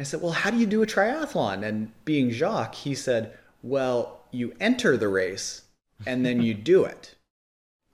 [0.00, 1.62] I said, Well, how do you do a triathlon?
[1.62, 5.64] And being Jacques, he said, Well, you enter the race
[6.06, 7.16] and then you do it.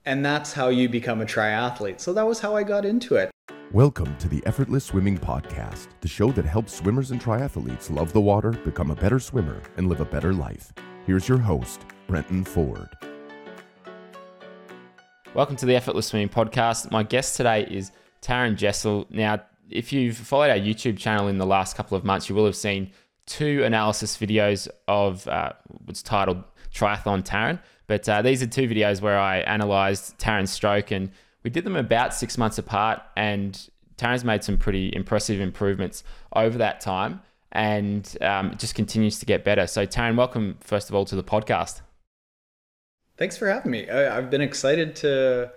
[0.04, 1.98] And that's how you become a triathlete.
[1.98, 3.32] So that was how I got into it.
[3.72, 8.20] Welcome to the Effortless Swimming Podcast, the show that helps swimmers and triathletes love the
[8.20, 10.72] water, become a better swimmer, and live a better life.
[11.06, 12.96] Here's your host, Brenton Ford.
[15.34, 16.88] Welcome to the Effortless Swimming Podcast.
[16.92, 17.90] My guest today is
[18.22, 19.10] Taren Gesell.
[19.10, 19.40] Now,
[19.70, 22.56] if you've followed our YouTube channel in the last couple of months, you will have
[22.56, 22.90] seen
[23.26, 25.52] two analysis videos of uh,
[25.84, 27.60] what's titled Triathlon Taren.
[27.86, 31.10] But uh, these are two videos where I analysed Taren's stroke, and
[31.42, 33.02] we did them about six months apart.
[33.16, 37.20] And Taren's made some pretty impressive improvements over that time,
[37.52, 39.66] and um, just continues to get better.
[39.66, 41.80] So, Taren, welcome first of all to the podcast.
[43.16, 43.88] Thanks for having me.
[43.88, 45.50] I, I've been excited to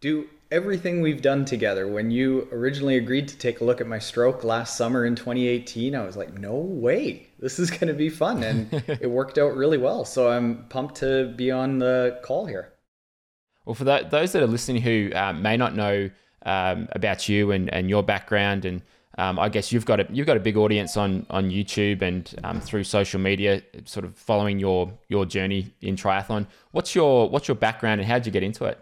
[0.00, 1.88] do everything we've done together.
[1.88, 5.96] When you originally agreed to take a look at my stroke last summer in 2018,
[5.96, 8.44] I was like, no way, this is going to be fun.
[8.44, 10.04] And it worked out really well.
[10.04, 12.72] So I'm pumped to be on the call here.
[13.64, 16.08] Well, for that, those that are listening who uh, may not know
[16.46, 18.82] um, about you and, and your background, and
[19.18, 22.32] um, I guess you've got a you've got a big audience on on YouTube and
[22.44, 26.46] um, through social media, sort of following your your journey in triathlon.
[26.72, 28.78] What's your what's your background and how did you get into it?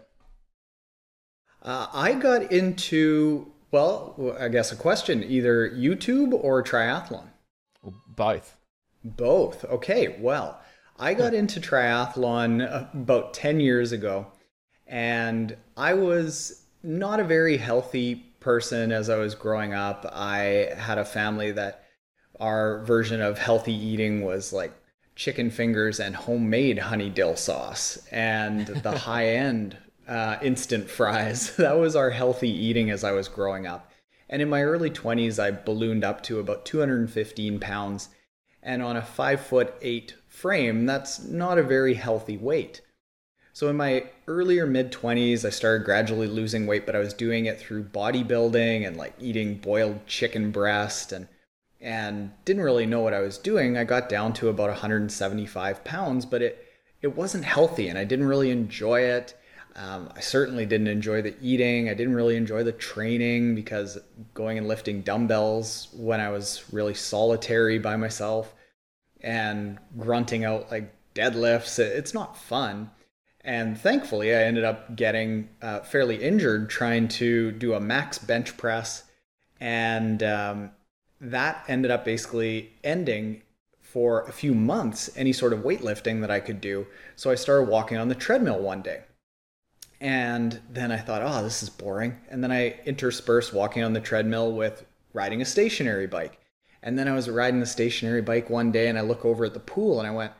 [1.63, 7.27] Uh, I got into, well, I guess a question either YouTube or triathlon?
[8.15, 8.55] both.
[9.03, 9.65] Both.
[9.65, 10.15] Okay.
[10.19, 10.59] Well,
[10.99, 14.27] I got into triathlon about 10 years ago,
[14.87, 20.05] and I was not a very healthy person as I was growing up.
[20.13, 21.85] I had a family that
[22.39, 24.73] our version of healthy eating was like
[25.15, 27.97] chicken fingers and homemade honey dill sauce.
[28.11, 31.55] And the high end uh, instant fries.
[31.57, 33.91] that was our healthy eating as I was growing up.
[34.29, 38.09] And in my early 20s, I ballooned up to about 215 pounds.
[38.61, 42.81] And on a five foot eight frame, that's not a very healthy weight.
[43.55, 47.45] So in my earlier mid 20s, I started gradually losing weight, but I was doing
[47.45, 51.27] it through bodybuilding and like eating boiled chicken breast and
[51.79, 53.77] and didn't really know what I was doing.
[53.77, 56.65] I got down to about 175 pounds, but it
[57.03, 59.35] it wasn't healthy and I didn't really enjoy it.
[59.75, 61.89] Um, I certainly didn't enjoy the eating.
[61.89, 63.97] I didn't really enjoy the training because
[64.33, 68.53] going and lifting dumbbells when I was really solitary by myself
[69.21, 72.91] and grunting out like deadlifts, it's not fun.
[73.41, 78.55] And thankfully, I ended up getting uh, fairly injured trying to do a max bench
[78.57, 79.03] press.
[79.59, 80.71] And um,
[81.19, 83.41] that ended up basically ending
[83.81, 86.85] for a few months any sort of weightlifting that I could do.
[87.15, 89.01] So I started walking on the treadmill one day
[90.03, 92.17] and then I thought, oh, this is boring.
[92.29, 96.41] And then I interspersed walking on the treadmill with riding a stationary bike.
[96.83, 99.53] And then I was riding the stationary bike one day and I look over at
[99.53, 100.33] the pool and I went,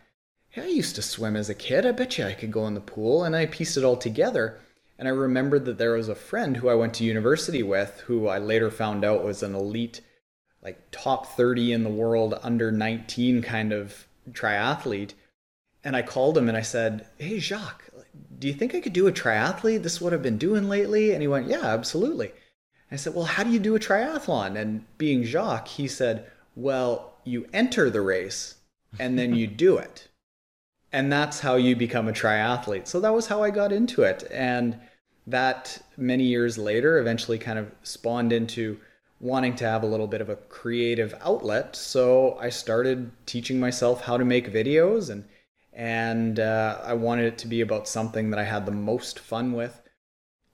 [0.50, 1.86] hey, I used to swim as a kid.
[1.86, 3.24] I bet you I could go in the pool.
[3.24, 4.60] And I pieced it all together.
[5.00, 8.28] And I remembered that there was a friend who I went to university with who
[8.28, 10.02] I later found out was an elite,
[10.62, 15.14] like top 30 in the world, under 19 kind of triathlete.
[15.86, 17.86] And I called him and I said, Hey, Jacques,
[18.44, 19.84] do you think I could do a triathlete?
[19.84, 21.14] This is what I've been doing lately.
[21.14, 22.34] And he went, Yeah, absolutely.
[22.92, 24.58] I said, Well, how do you do a triathlon?
[24.58, 28.56] And being Jacques, he said, Well, you enter the race
[29.00, 30.10] and then you do it.
[30.92, 32.86] And that's how you become a triathlete.
[32.86, 34.30] So that was how I got into it.
[34.30, 34.78] And
[35.26, 38.78] that many years later eventually kind of spawned into
[39.22, 41.78] wanting to have a little bit of a creative outlet.
[41.78, 45.24] So I started teaching myself how to make videos and
[45.76, 49.54] and uh, I wanted it to be about something that I had the most fun
[49.54, 49.82] with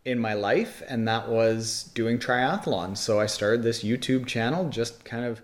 [0.05, 2.97] in my life, and that was doing triathlon.
[2.97, 5.41] So I started this YouTube channel, just kind of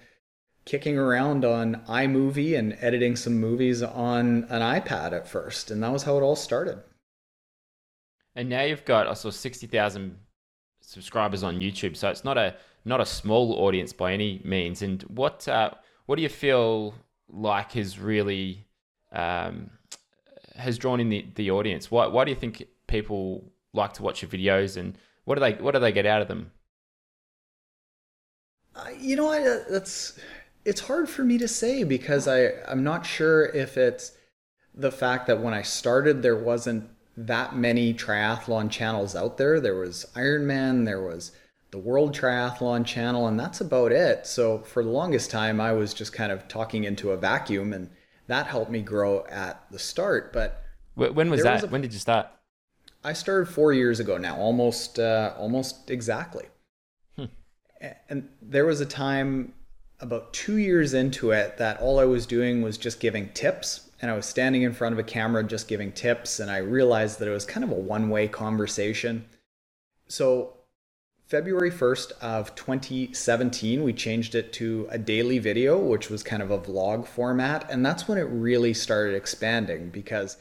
[0.65, 5.91] kicking around on iMovie and editing some movies on an iPad at first, and that
[5.91, 6.81] was how it all started.
[8.35, 10.17] And now you've got I saw sixty thousand
[10.81, 14.81] subscribers on YouTube, so it's not a not a small audience by any means.
[14.81, 15.71] And what uh,
[16.05, 16.95] what do you feel
[17.27, 18.64] like has really
[19.15, 19.69] um,
[20.55, 21.89] has drawn in the, the audience?
[21.89, 25.53] Why, why do you think people like to watch your videos and what do they
[25.53, 26.51] what do they get out of them?
[28.75, 30.19] Uh, you know, I, uh, that's
[30.63, 34.11] it's hard for me to say because I I'm not sure if it's
[34.73, 39.59] the fact that when I started there wasn't that many triathlon channels out there.
[39.59, 41.31] There was Ironman, there was
[41.71, 44.27] the World Triathlon channel, and that's about it.
[44.27, 47.89] So for the longest time, I was just kind of talking into a vacuum and
[48.27, 50.33] that helped me grow at the start.
[50.33, 50.63] But
[50.95, 51.55] when was that?
[51.55, 52.27] Was a, when did you start?
[53.03, 56.45] I started four years ago now, almost uh, almost exactly.
[57.15, 57.25] Hmm.
[58.09, 59.53] And there was a time
[59.99, 63.89] about two years into it that all I was doing was just giving tips.
[64.01, 66.39] And I was standing in front of a camera just giving tips.
[66.39, 69.25] And I realized that it was kind of a one way conversation.
[70.07, 70.54] So,
[71.25, 76.51] February 1st of 2017, we changed it to a daily video, which was kind of
[76.51, 77.65] a vlog format.
[77.71, 80.37] And that's when it really started expanding because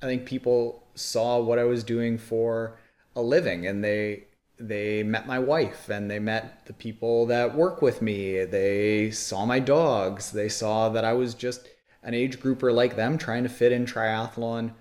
[0.00, 2.78] I think people saw what I was doing for
[3.14, 4.24] a living and they
[4.58, 8.44] they met my wife and they met the people that work with me.
[8.44, 10.30] They saw my dogs.
[10.30, 11.68] They saw that I was just
[12.02, 14.72] an age grouper like them trying to fit in triathlon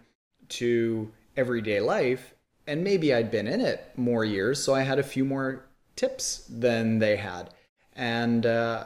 [0.49, 2.35] to everyday life.
[2.71, 5.65] And maybe I'd been in it more years, so I had a few more
[5.97, 7.49] tips than they had.
[7.97, 8.85] And, uh,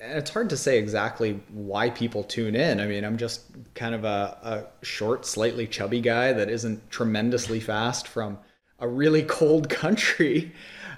[0.00, 2.80] and it's hard to say exactly why people tune in.
[2.80, 3.42] I mean, I'm just
[3.74, 4.38] kind of a,
[4.80, 8.38] a short, slightly chubby guy that isn't tremendously fast from
[8.78, 10.54] a really cold country.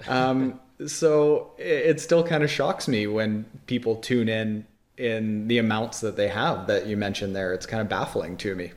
[0.07, 4.65] Um, so it, still kind of shocks me when people tune in
[4.95, 7.53] in the amounts that they have that you mentioned there.
[7.53, 8.71] It's kind of baffling to me.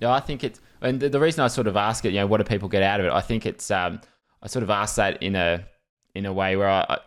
[0.00, 2.38] Yeah, I think it's, and the, reason I sort of ask it, you know, what
[2.38, 3.12] do people get out of it?
[3.12, 4.00] I think it's, um,
[4.42, 5.64] I sort of ask that in a,
[6.14, 6.98] in a way where I,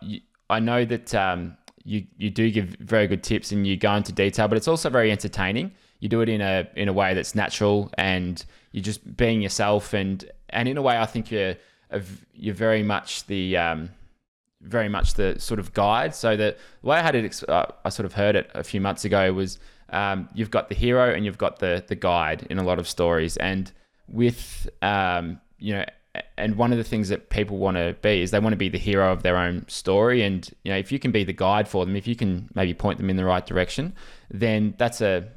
[0.48, 4.12] I know that um, you you do give very good tips and you go into
[4.12, 5.72] detail, but it's also very entertaining.
[6.00, 9.92] You do it in a in a way that's natural and you're just being yourself
[9.92, 11.56] and and in a way, I think you're
[12.34, 13.90] you're very much the um,
[14.60, 16.14] very much the sort of guide.
[16.14, 19.04] So the, way I had it, uh, I sort of heard it a few months
[19.04, 19.58] ago was
[19.94, 22.88] um, you've got the hero and you've got the the guide in a lot of
[22.88, 23.72] stories, and
[24.08, 25.84] with um, you know.
[26.38, 28.68] And one of the things that people want to be is they want to be
[28.68, 30.22] the hero of their own story.
[30.22, 32.72] And you know, if you can be the guide for them, if you can maybe
[32.72, 33.94] point them in the right direction,
[34.30, 35.28] then that's a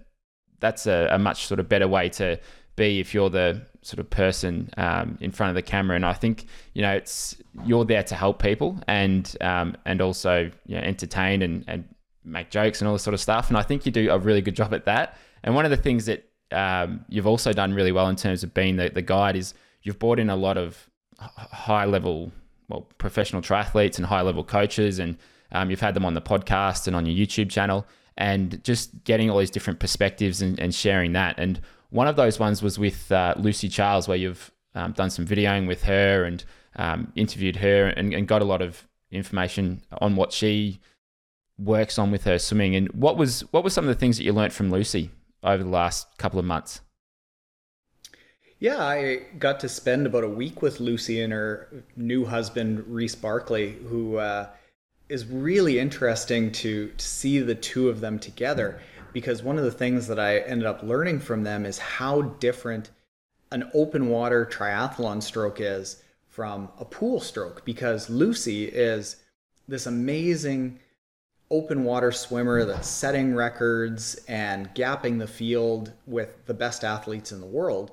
[0.60, 2.39] that's a, a much sort of better way to
[2.75, 5.95] be if you're the sort of person um, in front of the camera.
[5.95, 6.45] And I think
[6.75, 11.42] you know it's you're there to help people and um, and also you know, entertain
[11.42, 11.86] and, and
[12.27, 13.50] make jokes and all this sort of stuff.
[13.50, 15.18] And I think you do a really good job at that.
[15.44, 18.53] And one of the things that um, you've also done really well in terms of
[18.53, 19.53] being the, the guide is
[19.83, 20.89] you've brought in a lot of
[21.19, 22.31] high level,
[22.68, 25.18] well, professional triathletes and high level coaches, and
[25.51, 27.85] um, you've had them on the podcast and on your YouTube channel,
[28.18, 31.35] and just getting all these different perspectives and, and sharing that.
[31.38, 31.59] And
[31.89, 35.68] one of those ones was with uh, Lucy Charles, where you've um, done some videoing
[35.68, 36.44] with her and
[36.75, 40.79] um, interviewed her and, and, got a lot of information on what she
[41.57, 42.75] works on with her swimming.
[42.75, 45.12] And what was what were some of the things that you learnt from Lucy
[45.44, 46.81] over the last couple of months?
[48.59, 53.13] Yeah, I got to spend about a week with Lucy and her new husband Reece
[53.13, 54.48] Barclay, who uh,
[55.09, 58.81] is really interesting to, to see the two of them together
[59.13, 62.89] because one of the things that I ended up learning from them is how different
[63.51, 69.18] an open water triathlon stroke is from a pool stroke because Lucy is
[69.68, 70.80] this amazing
[71.49, 77.39] open water swimmer that's setting records and gapping the field with the best athletes in
[77.39, 77.91] the world.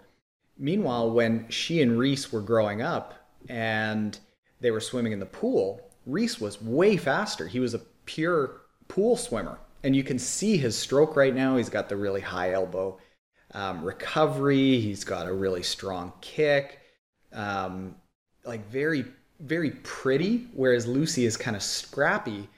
[0.58, 3.14] Meanwhile, when she and Reece were growing up
[3.48, 4.18] and
[4.60, 7.46] they were swimming in the pool, Reece was way faster.
[7.46, 11.56] He was a pure pool swimmer and you can see his stroke right now.
[11.56, 12.98] He's got the really high elbow
[13.52, 14.80] um, recovery.
[14.80, 16.80] He's got a really strong kick,
[17.32, 17.94] um,
[18.44, 19.04] like very
[19.40, 20.48] very pretty.
[20.54, 22.48] Whereas Lucy is kind of scrappy.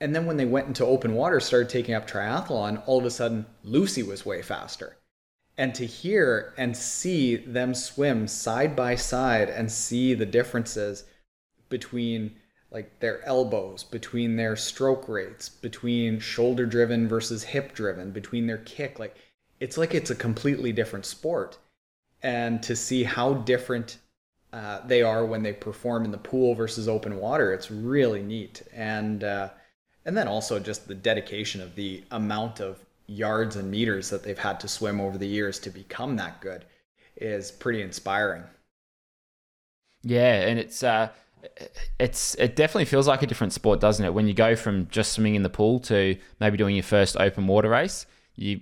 [0.00, 3.10] And then when they went into open water, started taking up triathlon, all of a
[3.10, 4.96] sudden Lucy was way faster.
[5.58, 11.04] And to hear and see them swim side by side and see the differences
[11.68, 12.36] between
[12.70, 18.58] like their elbows, between their stroke rates, between shoulder driven versus hip driven, between their
[18.58, 18.98] kick.
[18.98, 19.16] Like
[19.58, 21.58] it's like it's a completely different sport.
[22.22, 23.98] And to see how different
[24.52, 28.62] uh, they are when they perform in the pool versus open water, it's really neat.
[28.72, 29.50] And uh,
[30.10, 34.40] and then also just the dedication of the amount of yards and meters that they've
[34.40, 36.64] had to swim over the years to become that good
[37.14, 38.42] is pretty inspiring.
[40.02, 41.10] Yeah, and it's uh
[42.00, 44.12] it's it definitely feels like a different sport, doesn't it?
[44.12, 47.46] When you go from just swimming in the pool to maybe doing your first open
[47.46, 48.58] water race, you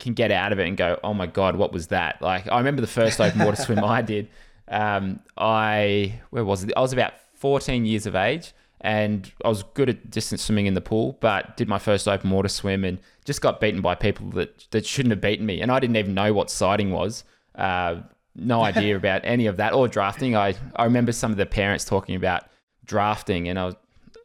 [0.00, 2.58] can get out of it and go, "Oh my god, what was that?" Like I
[2.58, 4.30] remember the first open water swim I did.
[4.66, 6.72] Um, I where was it?
[6.76, 10.74] I was about 14 years of age, and I was good at distance swimming in
[10.74, 14.30] the pool, but did my first open water swim and just got beaten by people
[14.30, 17.24] that that shouldn't have beaten me, and I didn't even know what sighting was.
[17.54, 18.00] Uh,
[18.34, 20.34] no idea about any of that or drafting.
[20.34, 22.44] I, I remember some of the parents talking about
[22.84, 23.76] drafting, and I was,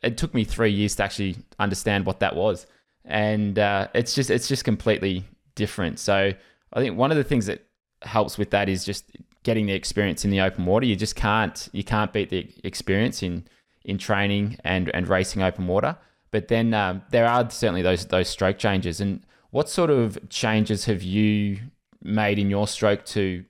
[0.01, 2.65] it took me three years to actually understand what that was.
[3.05, 5.23] And uh, it's just it's just completely
[5.53, 5.99] different.
[5.99, 6.33] So
[6.73, 7.63] I think one of the things that
[8.01, 9.05] helps with that is just
[9.43, 10.87] getting the experience in the open water.
[10.87, 13.45] You just can't you can't beat the experience in
[13.88, 15.98] in training and and racing open water.
[16.29, 19.01] But then um, there are certainly those those stroke changes.
[19.01, 21.60] And what sort of changes have you
[22.03, 23.44] made in your stroke to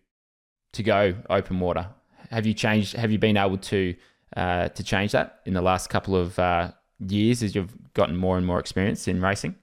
[0.73, 1.89] to go open water?
[2.29, 2.95] Have you changed?
[2.95, 3.95] Have you been able to
[4.37, 8.37] uh, to change that in the last couple of uh, years as you've gotten more
[8.37, 9.55] and more experience in racing?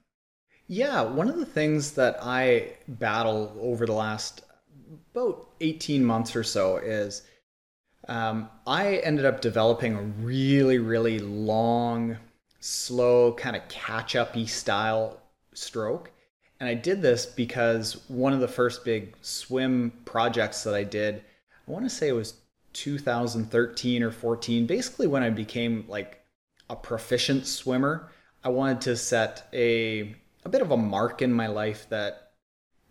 [0.67, 4.41] Yeah, one of the things that I battle over the last
[5.13, 7.23] about 18 months or so is
[8.07, 12.17] um, I ended up developing a really, really long,
[12.59, 15.19] slow, kind of catch up y style
[15.53, 16.11] stroke.
[16.59, 21.23] And I did this because one of the first big swim projects that I did,
[21.67, 22.35] I want to say it was
[22.73, 26.21] 2013 or 14, basically when I became like
[26.69, 28.11] a proficient swimmer.
[28.43, 32.33] I wanted to set a a bit of a mark in my life that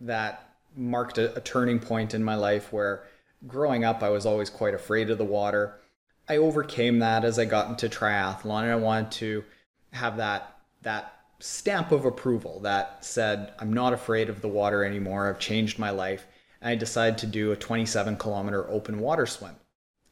[0.01, 3.05] that marked a, a turning point in my life where
[3.47, 5.79] growing up I was always quite afraid of the water.
[6.27, 9.43] I overcame that as I got into triathlon and I wanted to
[9.91, 15.29] have that that stamp of approval that said I'm not afraid of the water anymore.
[15.29, 16.25] I've changed my life.
[16.61, 19.55] And I decided to do a 27 kilometer open water swim.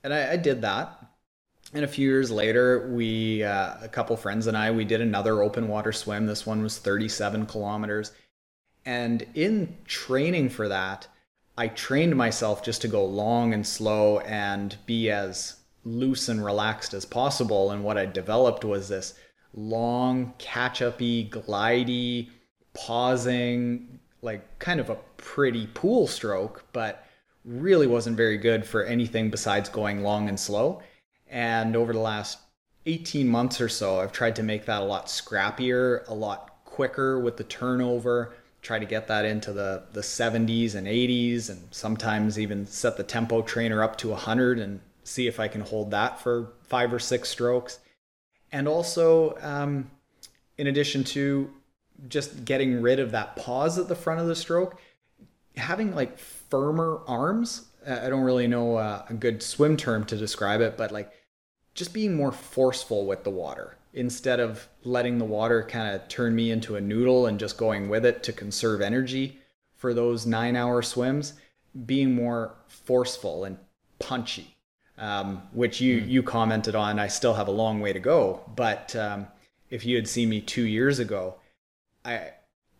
[0.04, 1.00] And I, I did that.
[1.74, 5.42] And a few years later, we, uh, a couple friends and I, we did another
[5.42, 6.28] open water swim.
[6.28, 8.12] This one was 37 kilometers.
[8.86, 11.08] And in training for that,
[11.58, 16.94] I trained myself just to go long and slow and be as loose and relaxed
[16.94, 17.72] as possible.
[17.72, 19.14] And what I developed was this
[19.54, 22.30] long, catch uppy, glidey,
[22.74, 27.06] pausing, like kind of a pretty pool stroke, but
[27.46, 30.82] really wasn't very good for anything besides going long and slow.
[31.28, 32.40] And over the last
[32.86, 37.20] 18 months or so, I've tried to make that a lot scrappier, a lot quicker
[37.20, 38.34] with the turnover,
[38.64, 43.04] try to get that into the, the 70s and 80s, and sometimes even set the
[43.04, 47.00] tempo trainer up to 100 and see if I can hold that for five or
[47.00, 47.80] six strokes.
[48.52, 49.92] And also, um,
[50.58, 51.52] in addition to
[52.08, 54.80] just getting rid of that pause at the front of the stroke,
[55.58, 57.68] having like firmer arms.
[57.86, 61.12] I don't really know a, a good swim term to describe it, but like
[61.74, 66.36] just being more forceful with the water instead of letting the water kind of turn
[66.36, 69.40] me into a noodle and just going with it to conserve energy
[69.76, 71.34] for those nine hour swims,
[71.86, 73.58] being more forceful and
[74.00, 74.56] punchy,
[74.98, 76.10] um, which you, mm.
[76.10, 77.00] you commented on.
[77.00, 79.28] I still have a long way to go, but um,
[79.70, 81.36] if you had seen me two years ago,
[82.04, 82.32] I,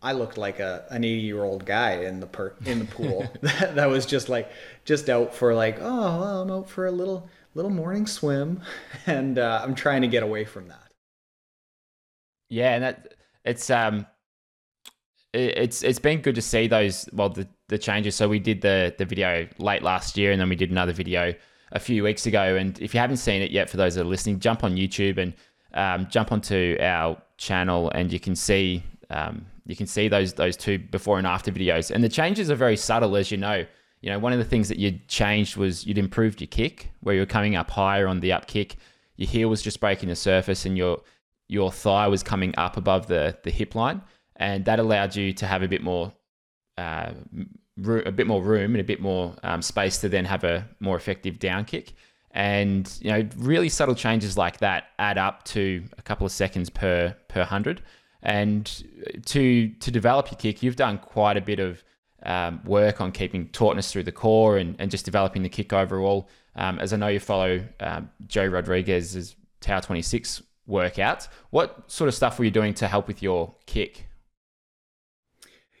[0.04, 3.26] I looked like a an 80 year old guy in the per, in the pool
[3.40, 4.50] that, that was just like
[4.84, 8.60] just out for like oh well, I'm out for a little little morning swim
[9.06, 10.83] and uh, I'm trying to get away from that.
[12.48, 14.06] Yeah, and that it's um
[15.32, 18.14] it, it's it's been good to see those well the the changes.
[18.14, 21.34] So we did the the video late last year and then we did another video
[21.72, 24.04] a few weeks ago and if you haven't seen it yet for those that are
[24.04, 25.34] listening, jump on YouTube and
[25.74, 30.56] um, jump onto our channel and you can see um, you can see those those
[30.56, 33.64] two before and after videos, and the changes are very subtle, as you know.
[34.00, 37.14] You know, one of the things that you changed was you'd improved your kick, where
[37.14, 38.76] you were coming up higher on the up kick.
[39.16, 41.00] Your heel was just breaking the surface, and your
[41.48, 44.02] your thigh was coming up above the the hip line,
[44.36, 46.12] and that allowed you to have a bit more
[46.78, 47.12] uh,
[48.06, 50.96] a bit more room and a bit more um, space to then have a more
[50.96, 51.92] effective down kick.
[52.30, 56.70] And you know, really subtle changes like that add up to a couple of seconds
[56.70, 57.82] per per hundred.
[58.22, 58.66] And
[59.26, 61.84] to to develop your kick, you've done quite a bit of
[62.24, 66.28] um, work on keeping tautness through the core and, and just developing the kick overall.
[66.56, 72.14] Um, as I know you follow um, Joe Rodrigues's Tower 26 workouts, what sort of
[72.14, 74.06] stuff were you doing to help with your kick?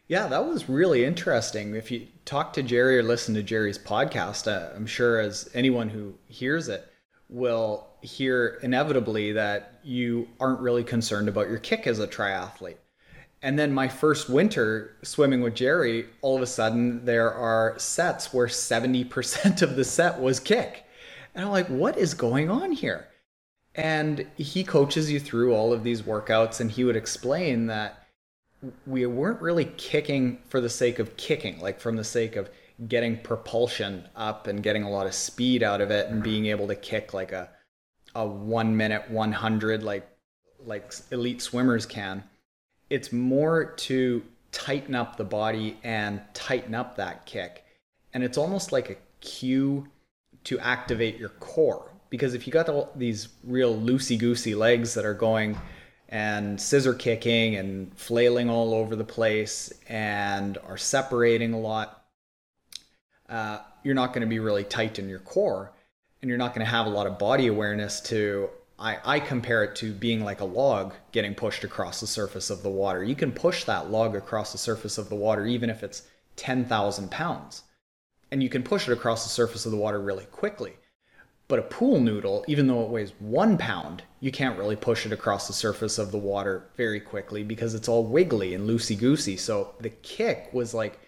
[0.06, 1.74] Yeah, that was really interesting.
[1.74, 5.88] If you talk to Gerry or listen to Gerry's podcast, uh, I'm sure as anyone
[5.88, 6.86] who hears it
[7.30, 12.76] will hear inevitably that you aren't really concerned about your kick as a triathlete.
[13.40, 18.32] And then my first winter swimming with Gerry, all of a sudden there are sets
[18.32, 20.84] where 70% of the set was kick.
[21.34, 23.08] And I'm like, what is going on here?
[23.74, 28.06] And he coaches you through all of these workouts, and he would explain that
[28.86, 32.48] we weren't really kicking for the sake of kicking, like from the sake of
[32.88, 36.66] getting propulsion up and getting a lot of speed out of it and being able
[36.66, 37.48] to kick like a
[38.16, 40.08] a one minute 100 like
[40.64, 42.24] like elite swimmers can.
[42.90, 47.64] It's more to tighten up the body and tighten up that kick.
[48.12, 49.88] And it's almost like a cue
[50.44, 55.04] to activate your core because if you got all these real loosey goosey legs that
[55.04, 55.58] are going
[56.10, 62.04] and scissor kicking and flailing all over the place and are separating a lot
[63.28, 65.72] uh, you're not going to be really tight in your core
[66.22, 69.64] and you're not going to have a lot of body awareness to I, I compare
[69.64, 73.02] it to being like a log getting pushed across the surface of the water.
[73.02, 76.02] You can push that log across the surface of the water even if it's
[76.36, 77.64] 10,000 pounds.
[78.30, 80.74] And you can push it across the surface of the water really quickly.
[81.46, 85.12] But a pool noodle, even though it weighs one pound, you can't really push it
[85.12, 89.36] across the surface of the water very quickly because it's all wiggly and loosey goosey.
[89.36, 90.98] So the kick was like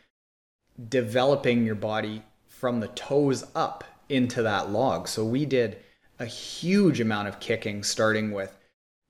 [0.89, 5.09] developing your body from the toes up into that log.
[5.09, 5.79] So we did
[6.19, 8.57] a huge amount of kicking, starting with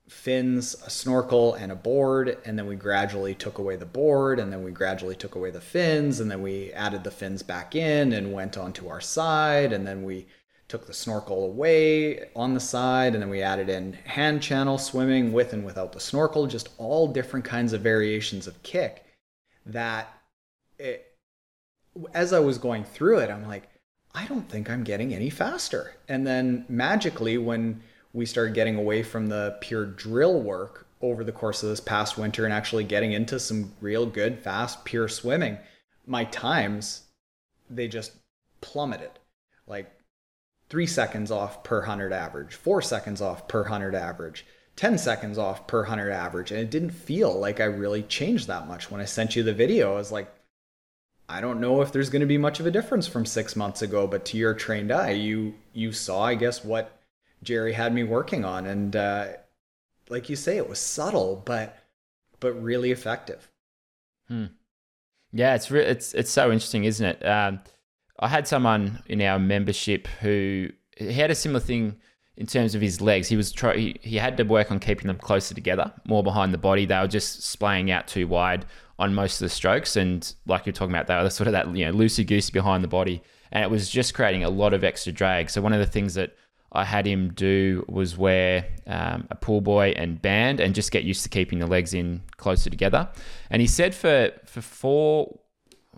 [0.09, 2.38] fins, a snorkel, and a board.
[2.45, 5.61] And then we gradually took away the board, and then we gradually took away the
[5.61, 9.73] fins, and then we added the fins back in and went onto our side.
[9.73, 10.26] And then we
[10.68, 15.32] took the snorkel away on the side, and then we added in hand channel swimming
[15.32, 19.04] with and without the snorkel, just all different kinds of variations of kick
[19.64, 20.12] that
[20.78, 21.14] it,
[22.14, 23.68] as I was going through it, I'm like,
[24.14, 25.94] I don't think I'm getting any faster.
[26.08, 27.82] And then magically, when
[28.12, 32.16] we started getting away from the pure drill work over the course of this past
[32.16, 35.58] winter and actually getting into some real good, fast, pure swimming,
[36.06, 37.02] my times,
[37.68, 38.12] they just
[38.61, 39.11] plummeted.
[39.66, 39.90] Like
[40.68, 44.46] three seconds off per 100 average, four seconds off per 100 average.
[44.76, 48.68] 10 seconds off per 100 average and it didn't feel like I really changed that
[48.68, 50.30] much when I sent you the video I was like
[51.28, 53.82] I don't know if there's going to be much of a difference from six months
[53.82, 57.00] ago, but to your trained eye, you you saw, I guess, what
[57.42, 59.26] Gerry had me working on, and uh,
[60.08, 61.76] like you say, it was subtle, but
[62.38, 63.49] but really effective.
[64.28, 64.46] Hmm.
[65.32, 67.26] Yeah, it's re- it's it's so interesting, isn't it?
[67.26, 67.61] Um,
[68.18, 71.96] I had someone in our membership who he had a similar thing
[72.37, 73.28] in terms of his legs.
[73.28, 76.52] He was try- he, he had to work on keeping them closer together, more behind
[76.52, 76.87] the body.
[76.87, 78.66] They were just splaying out too wide
[78.99, 79.96] on most of the strokes.
[79.96, 82.82] And like you're talking about, they were sort of that, you know, loosey goosey behind
[82.85, 83.23] the body.
[83.52, 85.50] And it was just creating a lot of extra drag.
[85.50, 86.35] So one of the things that
[86.73, 91.04] I had him do was wear um, a pull boy and band and just get
[91.04, 93.08] used to keeping the legs in closer together.
[93.50, 95.38] And he said for, for four,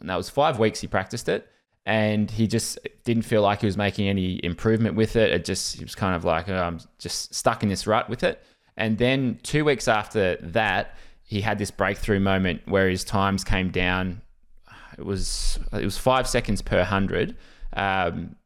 [0.02, 1.48] that was five weeks he practiced it
[1.88, 5.32] and he just didn't feel like he was making any improvement with it.
[5.32, 8.22] It just, he was kind of like, oh, I'm just stuck in this rut with
[8.22, 8.44] it.
[8.76, 13.70] And then two weeks after that, he had this breakthrough moment where his times came
[13.70, 14.20] down.
[14.98, 17.36] It was it was five seconds per hundred
[17.72, 18.36] um,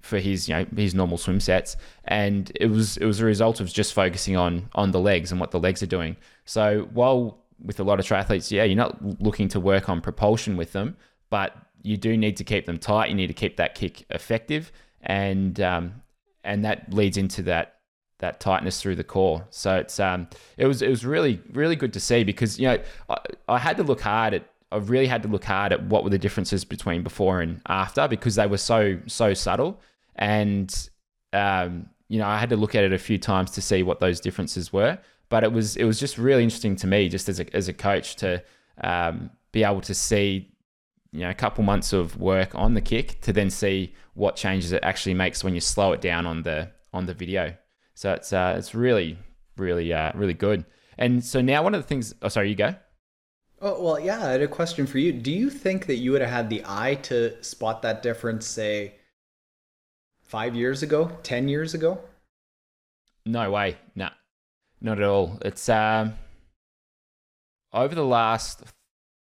[0.00, 3.60] for his you know his normal swim sets, and it was it was a result
[3.60, 6.16] of just focusing on on the legs and what the legs are doing.
[6.44, 10.56] So while with a lot of triathletes, yeah, you're not looking to work on propulsion
[10.56, 10.96] with them,
[11.30, 13.08] but you do need to keep them tight.
[13.08, 16.02] You need to keep that kick effective, and um,
[16.44, 17.76] and that leads into that
[18.22, 19.44] that tightness through the core.
[19.50, 22.78] So it's um it was it was really really good to see because you know
[23.10, 23.18] I,
[23.48, 26.10] I had to look hard at I really had to look hard at what were
[26.10, 29.80] the differences between before and after because they were so so subtle
[30.16, 30.88] and
[31.32, 33.98] um you know I had to look at it a few times to see what
[33.98, 34.98] those differences were.
[35.28, 37.72] But it was it was just really interesting to me just as a as a
[37.72, 38.42] coach to
[38.82, 40.51] um, be able to see
[41.12, 44.72] you know a couple months of work on the kick to then see what changes
[44.72, 47.54] it actually makes when you slow it down on the on the video.
[47.94, 49.18] So it's uh, it's really
[49.56, 50.64] really uh, really good.
[50.98, 52.14] And so now one of the things.
[52.22, 52.74] Oh, sorry, you go.
[53.60, 54.24] Oh well, yeah.
[54.24, 55.12] I had a question for you.
[55.12, 58.94] Do you think that you would have had the eye to spot that difference, say,
[60.22, 62.00] five years ago, ten years ago?
[63.24, 63.76] No way.
[63.94, 64.08] No,
[64.80, 65.38] not at all.
[65.42, 66.14] It's um
[67.72, 68.64] over the last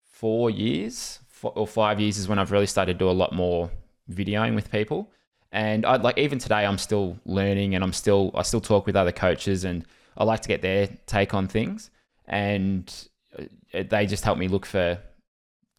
[0.03, 3.69] four years or five years is when I've really started to do a lot more
[4.11, 5.11] videoing with people.
[5.51, 8.95] And I like even today I'm still learning and I'm still I still talk with
[8.95, 9.85] other coaches and
[10.17, 11.89] I like to get their take on things
[12.25, 12.91] and
[13.37, 14.99] uh, they just help me look for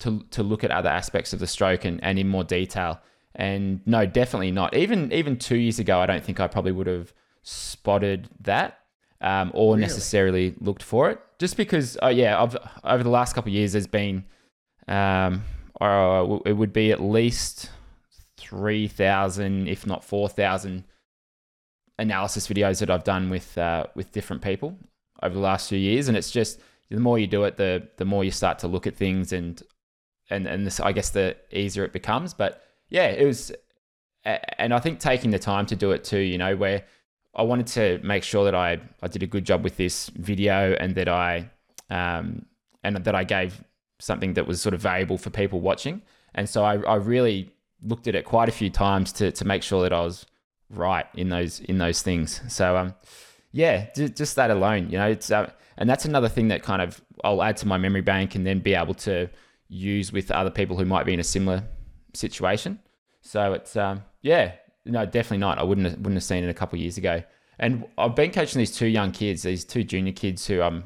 [0.00, 3.00] to to look at other aspects of the stroke and, and in more detail.
[3.34, 4.76] And no, definitely not.
[4.76, 8.78] Even even two years ago, I don't think I probably would have spotted that
[9.24, 9.80] um, or really?
[9.80, 11.18] necessarily looked for it.
[11.38, 14.24] Just because, oh yeah, I've, over the last couple of years, there's been,
[14.86, 15.42] um,
[15.80, 17.70] or it would be at least
[18.38, 20.84] 3,000, if not 4,000
[21.98, 24.76] analysis videos that I've done with uh, with different people
[25.22, 26.60] over the last few years, and it's just
[26.90, 29.62] the more you do it, the the more you start to look at things, and
[30.30, 32.34] and and this, I guess the easier it becomes.
[32.34, 33.52] But yeah, it was,
[34.24, 36.84] and I think taking the time to do it too, you know, where
[37.34, 40.74] I wanted to make sure that I I did a good job with this video,
[40.74, 41.50] and that I
[41.90, 42.46] um
[42.82, 43.62] and that I gave
[44.00, 46.02] something that was sort of valuable for people watching.
[46.34, 47.52] And so I, I really
[47.82, 50.26] looked at it quite a few times to to make sure that I was
[50.70, 52.40] right in those in those things.
[52.48, 52.94] So um,
[53.52, 57.00] yeah, just that alone, you know, it's uh, and that's another thing that kind of
[57.22, 59.28] I'll add to my memory bank and then be able to
[59.68, 61.62] use with other people who might be in a similar
[62.14, 62.80] situation.
[63.22, 64.52] So it's um, yeah,
[64.84, 65.58] no, definitely not.
[65.58, 67.22] I wouldn't have, wouldn't have seen it a couple years ago.
[67.58, 70.84] And I've been coaching these two young kids, these two junior kids who I'm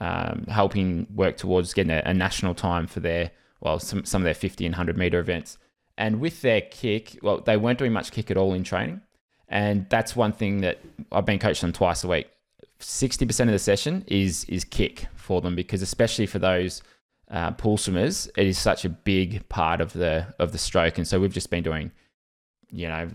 [0.00, 4.24] um, helping work towards getting a, a, national time for their, well, some, some of
[4.24, 5.58] their 50 and 100 meter events.
[5.98, 9.02] And with their kick, well, they weren't doing much kick at all in training.
[9.48, 10.78] And that's one thing that
[11.12, 12.28] I've been coaching them twice a week.
[12.78, 16.82] 60% of the session is is kick for them because especially for those
[17.30, 20.96] uh, pool swimmers, it is such a big part of the of the stroke.
[20.96, 21.92] And so we've just been doing,
[22.70, 23.08] you know,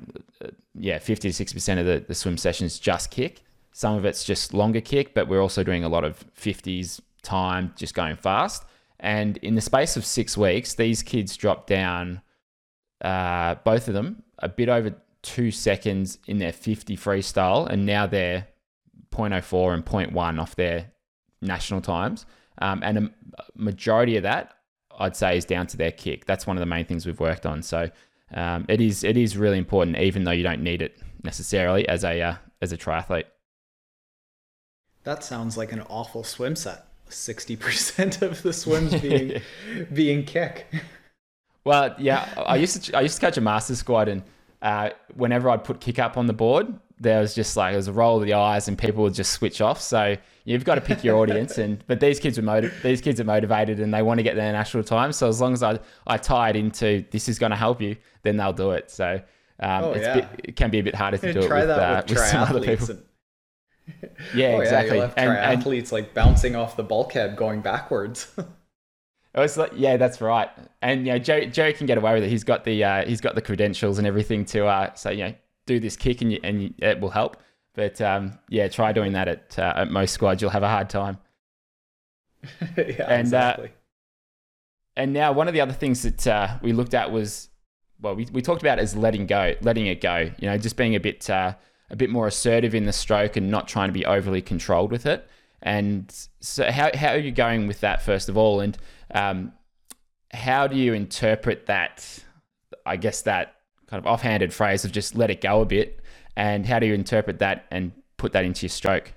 [0.44, 3.45] uh, yeah, 50 to 60% of the, the swim sessions just kick.
[3.78, 7.74] Some of it's just longer kick, but we're also doing a lot of 50s time,
[7.76, 8.64] just going fast.
[9.02, 12.22] And in the space of six weeks, these kids dropped down,
[13.02, 18.08] uh, both of them, a bit over two seconds in their 50 freestyle, and now
[18.08, 18.48] they're
[19.12, 20.94] 0.04 and 0.1 off their
[21.42, 22.26] national times.
[22.60, 23.12] Um, and a
[23.56, 24.54] majority of that,
[24.98, 26.24] I'd say, is down to their kick.
[26.24, 27.62] That's one of the main things we've worked on.
[27.62, 27.90] So
[28.34, 32.06] um, it is it is really important, even though you don't need it necessarily as
[32.06, 33.26] a uh, as a triathlete.
[35.06, 36.88] That sounds like an awful swim set.
[37.10, 39.42] Sixty percent of the swims being
[39.94, 40.66] being kick.
[41.64, 44.24] Well, yeah, I used to I used to coach a master squad, and
[44.62, 47.88] uh, whenever I'd put kick up on the board, there was just like it was
[47.88, 49.80] a roll of the eyes, and people would just switch off.
[49.80, 50.16] So
[50.46, 53.24] you've got to pick your audience, and but these kids are motiv- these kids are
[53.24, 55.12] motivated, and they want to get their national time.
[55.12, 57.96] So as long as I I tie it into this is going to help you,
[58.24, 58.90] then they'll do it.
[58.90, 59.22] So
[59.60, 60.16] um, oh, yeah.
[60.16, 62.42] bit, it can be a bit harder to do it with, uh, with, with some
[62.42, 62.90] other people.
[62.90, 63.04] And...
[64.36, 64.98] yeah, oh, exactly.
[64.98, 68.28] Yeah, and, athletes like bouncing off the bulkhead, going backwards.
[69.36, 70.50] It was like, yeah, that's right.
[70.82, 72.30] And you know, Joe, Joe can get away with it.
[72.30, 75.34] He's got the uh, he's got the credentials and everything to uh, say, you know,
[75.66, 77.36] do this kick and you, and you, it will help.
[77.74, 80.42] But um, yeah, try doing that at uh, at most squads.
[80.42, 81.18] You'll have a hard time.
[82.78, 83.72] yeah, and, uh, exactly.
[84.96, 87.50] and now one of the other things that uh, we looked at was,
[88.00, 90.32] well, we, we talked about is letting go, letting it go.
[90.40, 91.56] You know, just being a bit uh,
[91.90, 95.06] a bit more assertive in the stroke and not trying to be overly controlled with
[95.06, 95.28] it.
[95.62, 98.60] And so, how how are you going with that first of all?
[98.60, 98.78] And
[99.14, 99.54] um,
[100.34, 102.24] how do you interpret that?
[102.86, 103.56] I guess that
[103.88, 106.02] kind of offhanded phrase of just let it go a bit,
[106.36, 109.14] and how do you interpret that and put that into your stroke?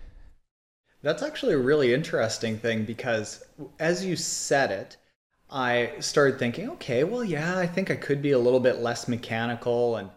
[1.03, 3.45] That's actually a really interesting thing because
[3.79, 4.97] as you said it,
[5.51, 9.09] I started thinking, okay, well, yeah, I think I could be a little bit less
[9.09, 9.97] mechanical.
[9.97, 10.11] And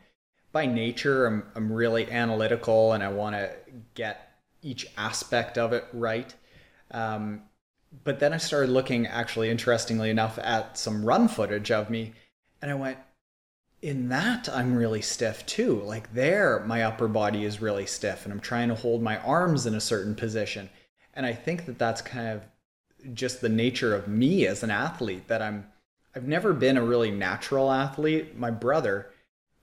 [0.52, 3.52] by nature, I'm, I'm really analytical and I want to
[3.94, 6.34] get each aspect of it right.
[6.92, 7.44] Um,
[8.04, 12.14] but then I started looking, actually, interestingly enough, at some run footage of me,
[12.62, 12.98] and I went,
[13.82, 15.82] in that, I'm really stiff too.
[15.82, 19.66] Like there, my upper body is really stiff, and I'm trying to hold my arms
[19.66, 20.70] in a certain position.
[21.16, 22.44] And I think that that's kind of
[23.14, 25.68] just the nature of me as an athlete that I'm
[26.16, 28.38] I've never been a really natural athlete.
[28.38, 29.11] My brother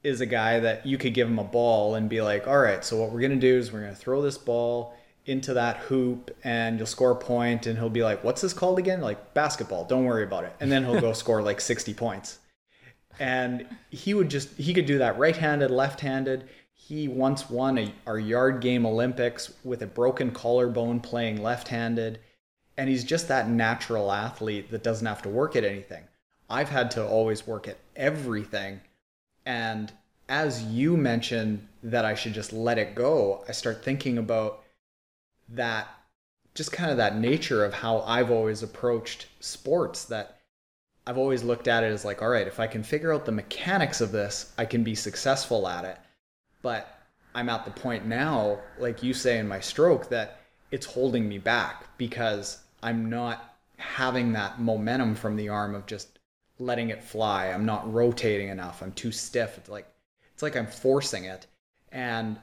[0.03, 2.85] is a guy that you could give him a ball and be like, "All right,
[2.85, 4.95] so what we're going to do is we're going to throw this ball
[5.29, 8.79] into that hoop and you'll score a point and he'll be like what's this called
[8.79, 9.03] again?
[9.03, 10.57] Like basketball don't worry about it.
[10.59, 12.39] And then he'll go score like 60 points.
[13.21, 16.49] And he would just he could do that right-handed left-handed.
[16.73, 22.21] He once won a, our yard game olympics with a broken collarbone playing left-handed.
[22.79, 26.05] And he's just that natural athlete that doesn't have to work at anything.
[26.49, 28.81] I've had to always work at everything
[29.49, 29.93] and
[30.29, 34.63] as you mentioned that i should just let it go i start thinking about
[35.49, 35.89] that
[36.59, 40.41] just kind of that nature of how I've always approached sports that
[41.07, 43.31] I've always looked at it as like, all right, if I can figure out the
[43.33, 45.99] mechanics of this, I can be successful at it.
[46.61, 47.01] But
[47.33, 50.41] I'm at the point now, like you say in my stroke, that
[50.73, 56.18] it's holding me back because I'm not having that momentum from the arm of just
[56.59, 57.49] letting it fly.
[57.49, 58.83] I'm not rotating enough.
[58.83, 59.59] I'm too stiff.
[59.59, 59.87] It's like
[60.33, 61.47] it's like I'm forcing it.
[61.91, 62.39] And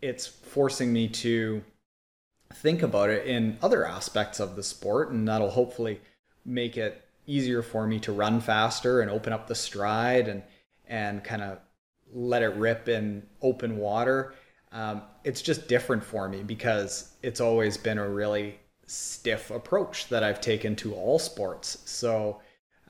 [0.00, 1.62] it's forcing me to
[2.54, 6.00] think about it in other aspects of the sport, and that'll hopefully
[6.44, 10.42] make it easier for me to run faster and open up the stride and
[10.86, 11.58] and kind of
[12.12, 14.34] let it rip in open water.
[14.72, 20.24] Um, it's just different for me because it's always been a really stiff approach that
[20.24, 21.78] I've taken to all sports.
[21.84, 22.40] So,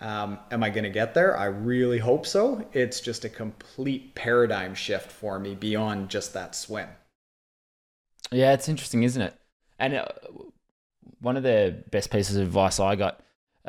[0.01, 1.37] um, am I going to get there?
[1.37, 2.65] I really hope so.
[2.73, 6.89] It's just a complete paradigm shift for me beyond just that swim.
[8.31, 9.35] Yeah, it's interesting, isn't it?
[9.79, 10.07] And uh,
[11.21, 13.21] one of the best pieces of advice I got,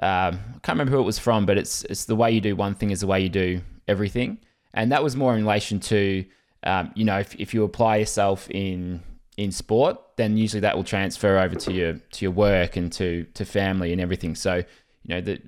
[0.01, 2.55] um, I can't remember who it was from, but it's it's the way you do
[2.55, 4.39] one thing is the way you do everything,
[4.73, 6.25] and that was more in relation to,
[6.63, 9.01] um, you know, if, if you apply yourself in
[9.37, 13.25] in sport, then usually that will transfer over to your to your work and to
[13.33, 14.35] to family and everything.
[14.35, 15.41] So you know that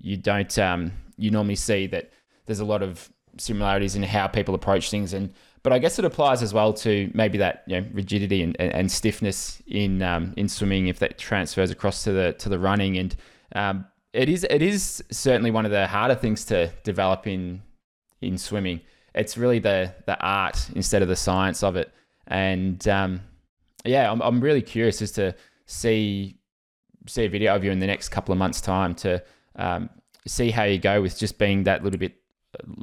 [0.00, 2.10] you don't um, you normally see that
[2.46, 5.32] there's a lot of similarities in how people approach things and
[5.62, 8.72] but I guess it applies as well to maybe that you know, rigidity and, and,
[8.72, 12.96] and stiffness in um, in swimming if that transfers across to the to the running.
[12.96, 13.16] And
[13.54, 17.62] um, it is it is certainly one of the harder things to develop in
[18.20, 18.80] in swimming.
[19.14, 21.92] It's really the the art instead of the science of it.
[22.26, 23.20] And um,
[23.84, 25.34] yeah, I'm I'm really curious as to
[25.66, 26.38] see
[27.06, 29.22] see a video of you in the next couple of months' time to
[29.58, 29.90] um,
[30.26, 32.14] see how you go with just being that little bit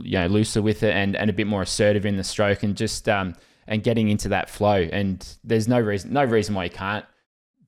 [0.02, 2.78] you know looser with it and, and a bit more assertive in the stroke and
[2.78, 3.34] just um,
[3.68, 4.88] and getting into that flow.
[4.92, 7.06] And there's no reason no reason why you can't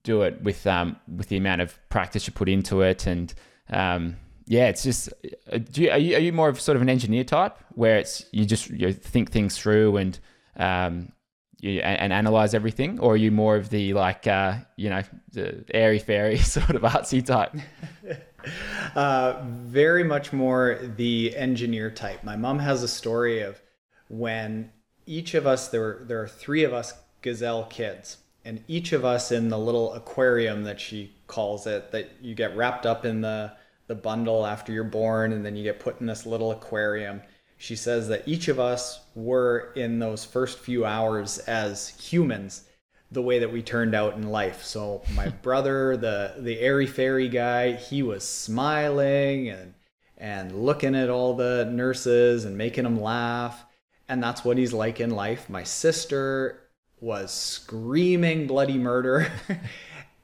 [0.03, 3.07] do it with um, with the amount of practice you put into it.
[3.07, 3.33] And
[3.69, 5.09] um, yeah, it's just
[5.51, 7.97] uh, do you, are you are you more of sort of an engineer type where
[7.97, 10.19] it's you just you think things through and
[10.57, 11.11] um,
[11.59, 15.01] you, and, and, analyze everything, or are you more of the like uh, you know
[15.31, 17.55] the airy fairy sort of artsy type?
[18.95, 22.23] uh, very much more the engineer type.
[22.23, 23.61] My mom has a story of
[24.09, 24.71] when
[25.05, 29.03] each of us there were, there are three of us Gesell kids, and each of
[29.03, 33.21] us in the little aquarium that she calls it that you get wrapped up in
[33.21, 33.53] the
[33.87, 37.21] the bundle after you're born, and then you get put in this little aquarium
[37.57, 42.63] she says that each of us were in those first few hours as humans
[43.11, 44.63] the way that we turned out in life.
[44.63, 49.73] So my brother, the the airy fairy guy, he was smiling and
[50.17, 53.65] and looking at all the nurses and making them laugh,
[54.09, 55.49] and that's what he's like in life.
[55.49, 56.63] My sister
[56.99, 59.31] was screaming bloody murder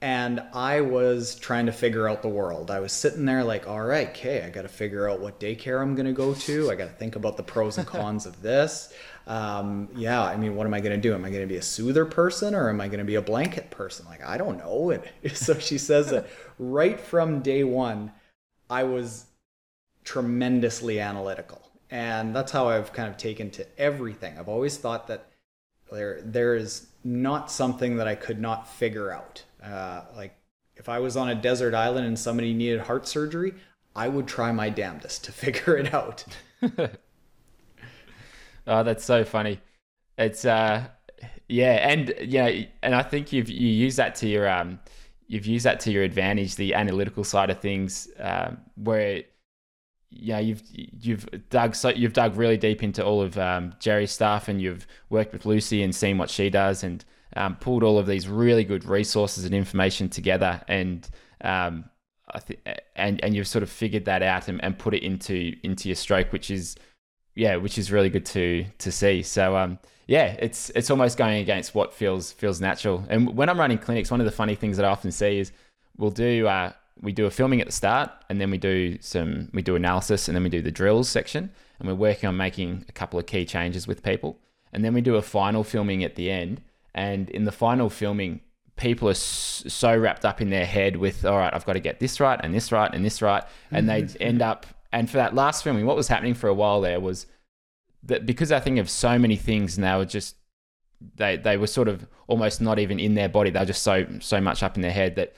[0.04, 2.70] and I was trying to figure out the world.
[2.70, 5.80] I was sitting there like, all right, okay, I got to figure out what daycare
[5.80, 6.70] I'm going to go to.
[6.70, 8.92] I got to think about the pros and cons of this.
[9.26, 11.14] Um, yeah, I mean, what am I going to do?
[11.14, 13.22] Am I going to be a soother person or am I going to be a
[13.22, 14.06] blanket person?
[14.06, 14.90] Like, I don't know.
[14.90, 15.02] And
[15.36, 18.12] so she says that right from day one,
[18.68, 19.26] I was
[20.04, 21.62] tremendously analytical.
[21.90, 24.38] And that's how I've kind of taken to everything.
[24.38, 25.26] I've always thought that
[25.92, 29.44] there there is not something that I could not figure out.
[29.62, 30.36] Uh, like
[30.76, 33.54] if I was on a desert island and somebody needed heart surgery,
[33.94, 36.24] I would try my damnedest to figure it out.
[38.66, 39.60] oh, that's so funny.
[40.16, 40.86] It's uh,
[41.48, 44.80] yeah, and yeah, and I think you've you use that to your um,
[45.26, 49.22] you've used that to your advantage, the analytical side of things, um, where
[50.10, 54.48] yeah, you've you've dug so you've dug really deep into all of um, Gerry's stuff,
[54.48, 57.04] and you've worked with Lucy and seen what she does, and
[57.36, 61.08] um, pulled all of these really good resources and information together, and
[61.40, 61.84] um,
[62.30, 62.60] I think
[62.96, 65.96] and and you've sort of figured that out and, and put it into into your
[65.96, 66.76] stroke, which is
[67.34, 69.22] yeah, which is really good to to see.
[69.22, 73.04] So um, yeah, it's it's almost going against what feels feels natural.
[73.08, 75.52] And when I'm running clinics, one of the funny things that I often see is
[75.96, 79.48] we'll do uh, we do a filming at the start, and then we do some
[79.52, 82.84] we do analysis, and then we do the drills section, and we're working on making
[82.88, 84.38] a couple of key changes with people,
[84.72, 86.60] and then we do a final filming at the end.
[86.96, 88.40] And in the final filming,
[88.76, 91.98] people are so wrapped up in their head with, all right, I've got to get
[91.98, 93.42] this right and this right and this right,
[93.72, 94.66] and they end up.
[94.94, 97.26] And for that last filming, what was happening for a while there was
[98.04, 100.36] that because I think of so many things, and they were just
[101.16, 103.50] they they were sort of almost not even in their body.
[103.50, 105.34] They were just so so much up in their head that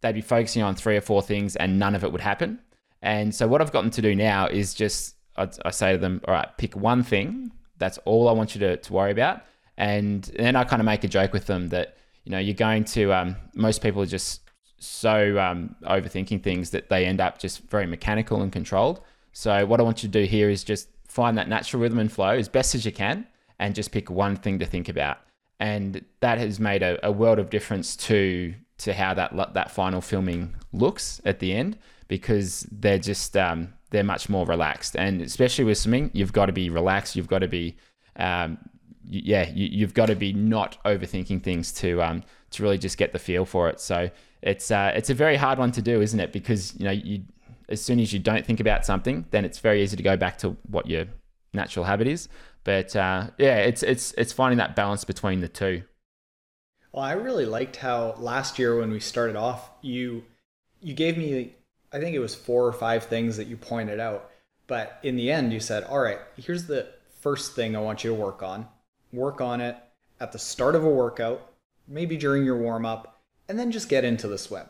[0.00, 2.60] they'd be focusing on three or four things and none of it would happen.
[3.02, 6.20] And so what I've gotten to do now is just I, I say to them,
[6.28, 7.50] all right, pick one thing.
[7.78, 9.42] That's all I want you to, to worry about.
[9.76, 12.84] And then I kind of make a joke with them that, you know, you're going
[12.84, 14.43] to, um, most people are just
[14.84, 19.00] so um, overthinking things that they end up just very mechanical and controlled.
[19.32, 22.10] So what I want you to do here is just find that natural rhythm and
[22.10, 23.26] flow as best as you can
[23.58, 25.18] and just pick one thing to think about.
[25.60, 30.00] And that has made a, a world of difference to to how that that final
[30.00, 35.64] filming looks at the end because they're just um, they're much more relaxed and especially
[35.64, 37.76] with swimming you've got to be relaxed you've got to be
[38.16, 38.58] um,
[39.08, 43.12] yeah you, have got to be not overthinking things to um, to really just get
[43.12, 44.10] the feel for it so
[44.44, 46.32] it's uh, it's a very hard one to do isn't it?
[46.32, 47.22] Because you know you
[47.68, 50.36] as soon as you don't think about something then it's very easy to go back
[50.38, 51.06] to what your
[51.52, 52.28] natural habit is.
[52.62, 55.82] But uh, yeah it's it's it's finding that balance between the two.
[56.92, 60.24] Well, I really liked how last year when we started off, you
[60.80, 61.54] you gave me
[61.92, 64.30] I think it was four or five things that you pointed out,
[64.66, 66.88] but in the end you said, "All right, here's the
[67.20, 68.68] first thing I want you to work on.
[69.12, 69.76] Work on it
[70.20, 71.52] at the start of a workout,
[71.88, 73.13] maybe during your warm up,
[73.48, 74.66] and then just get into the swim."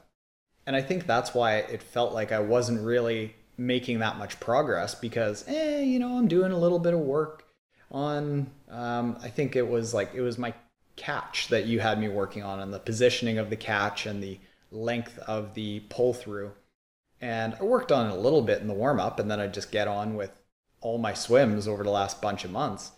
[0.66, 4.94] And I think that's why it felt like I wasn't really making that much progress
[4.94, 7.44] because, eh, you know, I'm doing a little bit of work
[7.90, 8.50] on.
[8.70, 10.54] Um, I think it was like it was my
[10.96, 14.38] catch that you had me working on and the positioning of the catch and the
[14.70, 16.52] length of the pull through.
[17.20, 19.46] And I worked on it a little bit in the warm up and then I
[19.46, 20.42] just get on with
[20.80, 22.92] all my swims over the last bunch of months.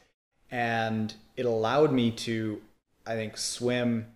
[0.50, 2.60] And it allowed me to,
[3.06, 4.06] I think, swim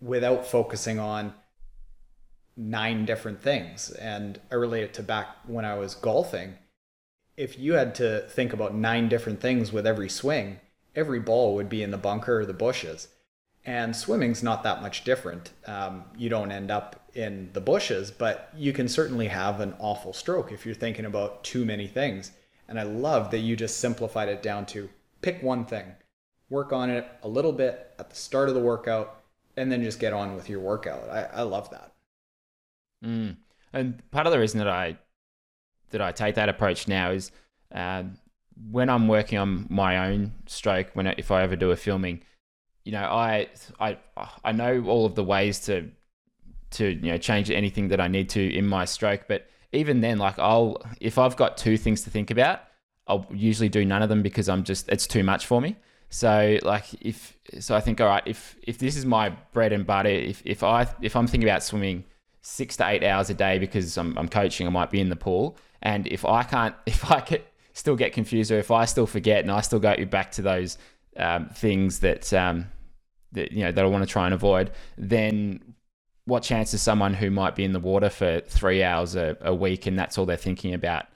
[0.00, 1.32] without focusing on
[2.56, 3.90] nine different things.
[3.90, 6.54] And I relate it to back when I was golfing.
[7.36, 10.60] If you had to think about nine different things with every swing,
[10.94, 13.08] every ball would be in the bunker or the bushes.
[13.66, 15.50] And swimming's not that much different.
[15.66, 20.12] Um, you don't end up in the bushes, but you can certainly have an awful
[20.12, 22.30] stroke if you're thinking about too many things.
[22.68, 24.88] And I love that you just simplified it down to
[25.20, 25.94] pick one thing,
[26.48, 29.15] work on it a little bit at the start of the workout,
[29.56, 31.08] and then just get on with your workout.
[31.08, 31.92] I, I love that.
[33.04, 33.36] Mm.
[33.72, 34.98] And part of the reason that I
[35.90, 37.30] that I take that approach now is
[37.72, 38.04] uh,
[38.70, 40.88] when I'm working on my own stroke.
[40.94, 42.22] When if I ever do a filming,
[42.84, 43.98] you know, I I
[44.44, 45.90] I know all of the ways to
[46.72, 50.18] to you know change anything that I need to in my stroke, but even then,
[50.18, 52.60] like I'll if I've got two things to think about,
[53.06, 55.76] I'll usually do none of them because I'm just it's too much for me.
[56.16, 59.86] So like if so I think all right, if if this is my bread and
[59.86, 62.04] butter, if if I if I'm thinking about swimming
[62.40, 65.16] six to eight hours a day because I'm, I'm coaching, I might be in the
[65.16, 65.58] pool.
[65.82, 69.40] And if I can't, if I get, still get confused or if I still forget
[69.40, 70.78] and I still go back to those
[71.18, 72.66] um, things that, um,
[73.32, 75.74] that, you know, that I want to try and avoid, then
[76.24, 79.54] what chance is someone who might be in the water for three hours a, a
[79.54, 81.06] week and that's all they're thinking about?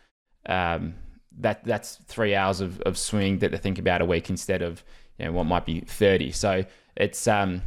[0.47, 0.95] Um,
[1.41, 4.83] that that's three hours of, of swimming that they think about a week instead of
[5.19, 6.65] you know what might be 30 so
[6.97, 7.63] it's um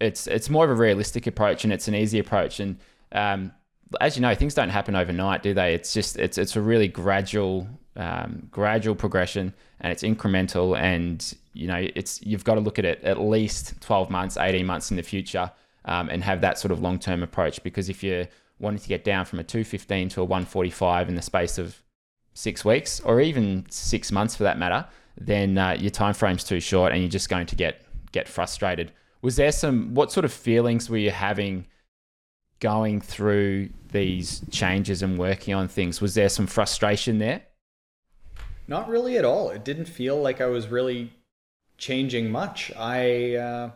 [0.00, 2.78] it's it's more of a realistic approach and it's an easy approach and
[3.12, 3.52] um,
[4.00, 5.74] as you know, things don't happen overnight, do they?
[5.74, 10.78] It's just it's it's a really gradual um, gradual progression, and it's incremental.
[10.78, 14.66] And you know, it's you've got to look at it at least twelve months, eighteen
[14.66, 15.50] months in the future,
[15.84, 17.62] um, and have that sort of long term approach.
[17.62, 18.26] Because if you're
[18.58, 21.22] wanting to get down from a two fifteen to a one forty five in the
[21.22, 21.80] space of
[22.34, 24.86] six weeks, or even six months for that matter,
[25.18, 28.92] then uh, your time frame's too short, and you're just going to get get frustrated.
[29.22, 31.66] Was there some what sort of feelings were you having?
[32.64, 36.00] going through these changes and working on things?
[36.00, 37.42] Was there some frustration there?
[38.66, 39.50] Not really at all.
[39.50, 41.12] It didn't feel like I was really
[41.76, 42.72] changing much.
[42.74, 43.70] I uh,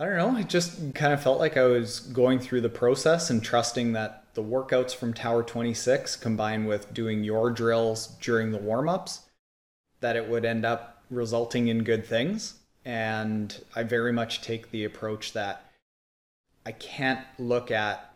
[0.00, 0.38] I don't know.
[0.38, 4.17] It just kind of felt like I was going through the process and trusting that
[4.34, 9.20] the workouts from Tower 26 combined with doing your drills during the warm-ups
[10.00, 12.54] that it would end up resulting in good things.
[12.84, 15.64] And I very much take the approach that
[16.64, 18.14] I can't look at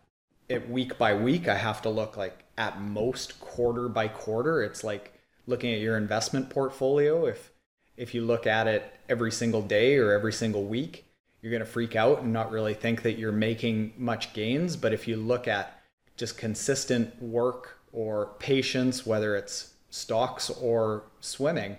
[0.49, 1.49] it week by week.
[1.49, 4.63] I have to look like at most quarter by quarter.
[4.63, 5.13] It's like
[5.47, 7.27] looking at your investment portfolio.
[7.27, 7.51] If
[7.97, 11.05] if you look at it every single day or every single week,
[11.41, 14.77] you're going to freak out and not really think that you're making much gains.
[14.77, 15.82] But if you look at
[16.23, 21.77] just consistent work or patience, whether it's stocks or swimming,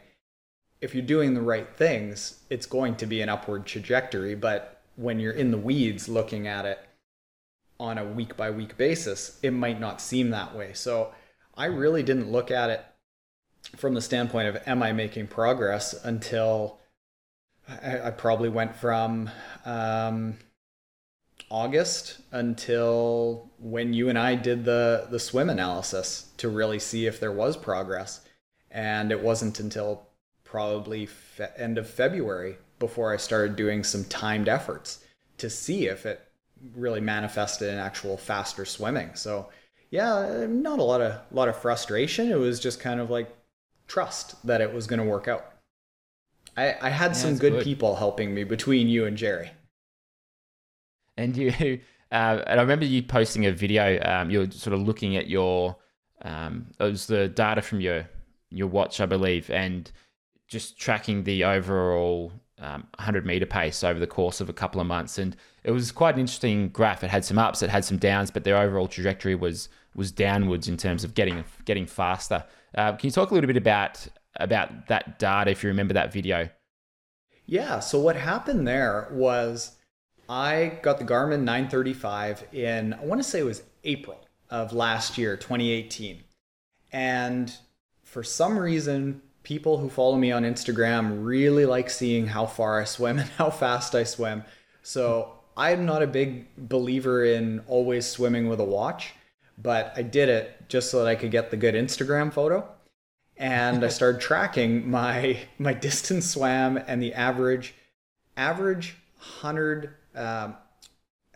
[0.81, 4.35] if you're doing the right things, it's going to be an upward trajectory.
[4.35, 6.77] But when you're in the weeds looking at it
[7.79, 10.73] on a week by week basis, it might not seem that way.
[10.73, 11.13] So
[11.55, 12.83] I really didn't look at it
[13.77, 16.81] from the standpoint of am I making progress until
[17.69, 19.29] I, I probably went from
[19.63, 20.35] um,
[21.49, 27.19] August until when you and I did the the swim analysis to really see if
[27.19, 28.21] there was progress,
[28.71, 30.07] and it wasn't until
[30.43, 35.03] probably fe- end of February before I started doing some timed efforts
[35.37, 36.21] to see if it
[36.75, 39.11] really manifested in actual faster swimming.
[39.13, 39.49] So
[39.91, 42.31] yeah, not a lot of a lot of frustration.
[42.31, 43.29] It was just kind of like
[43.87, 45.53] trust that it was going to work out.
[46.57, 49.51] I, I had yeah, some good, good, people helping me between you and Gerry.
[51.17, 51.49] And you,
[52.11, 53.99] uh, and I remember you posting a video.
[54.03, 55.75] Um, you were sort of looking at your,
[56.23, 58.07] um, it was the data from your
[58.49, 59.91] your watch, I believe, and
[60.47, 64.87] just tracking the overall um, 100 meter pace over the course of a couple of
[64.87, 67.03] months, and it was quite an interesting graph.
[67.03, 70.67] It had some ups, it had some downs, but their overall trajectory was was downwards
[70.67, 72.43] in terms of getting getting faster.
[72.75, 76.13] Uh, can you talk a little bit about about that data if you remember that
[76.13, 76.49] video?
[77.45, 77.79] Yeah.
[77.79, 79.75] So what happened there was
[80.33, 84.19] I got the Garmin 935 in I want to say it was April
[84.49, 86.23] of last year, 2018,
[86.91, 87.55] and
[88.01, 92.85] for some reason people who follow me on Instagram really like seeing how far I
[92.85, 94.43] swim and how fast I swim.
[94.81, 99.13] So I'm not a big believer in always swimming with a watch,
[99.59, 102.67] but I did it just so that I could get the good Instagram photo.
[103.37, 107.75] And I started tracking my my distance swam and the average
[108.35, 110.55] average hundred um,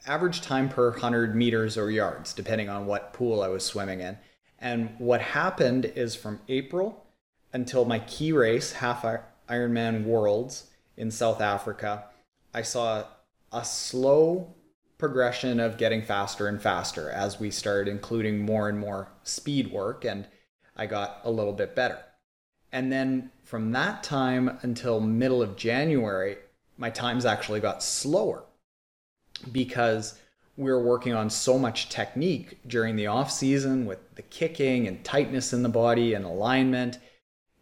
[0.05, 4.17] average time per hundred meters or yards, depending on what pool I was swimming in.
[4.59, 7.05] And what happened is from April
[7.53, 9.05] until my key race half
[9.49, 12.05] Ironman Worlds in South Africa,
[12.53, 13.03] I saw
[13.51, 14.55] a slow
[14.97, 20.03] progression of getting faster and faster as we started including more and more speed work
[20.03, 20.28] and
[20.75, 21.99] I got a little bit better.
[22.71, 26.38] And then from that time until middle of January,
[26.78, 28.43] my times actually got slower
[29.51, 30.19] because
[30.57, 35.03] we were working on so much technique during the off season with the kicking and
[35.03, 36.97] tightness in the body and alignment.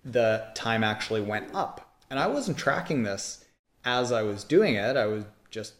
[0.06, 1.98] The time actually went up.
[2.10, 3.44] And I wasn't tracking this
[3.84, 4.96] as I was doing it.
[4.96, 5.74] I was just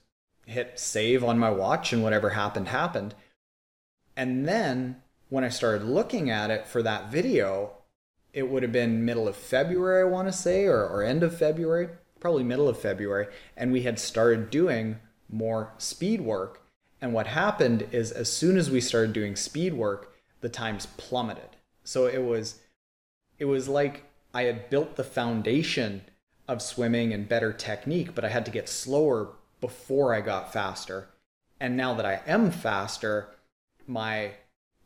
[0.46, 3.16] hit save on my watch and whatever happened happened.
[4.18, 7.72] And then when I started looking at it for that video,
[8.34, 11.38] it would have been middle of February, I want to say, or, or end of
[11.38, 11.90] February,
[12.20, 13.28] probably middle of February.
[13.56, 15.00] And we had started doing
[15.30, 16.62] more speed work.
[17.02, 21.50] And what happened is, as soon as we started doing speed work, the times plummeted.
[21.84, 22.60] So it was,
[23.38, 26.02] it was like I had built the foundation
[26.48, 29.30] of swimming and better technique, but I had to get slower
[29.62, 31.10] before I got faster.
[31.60, 33.30] And now that I am faster,
[33.88, 34.32] my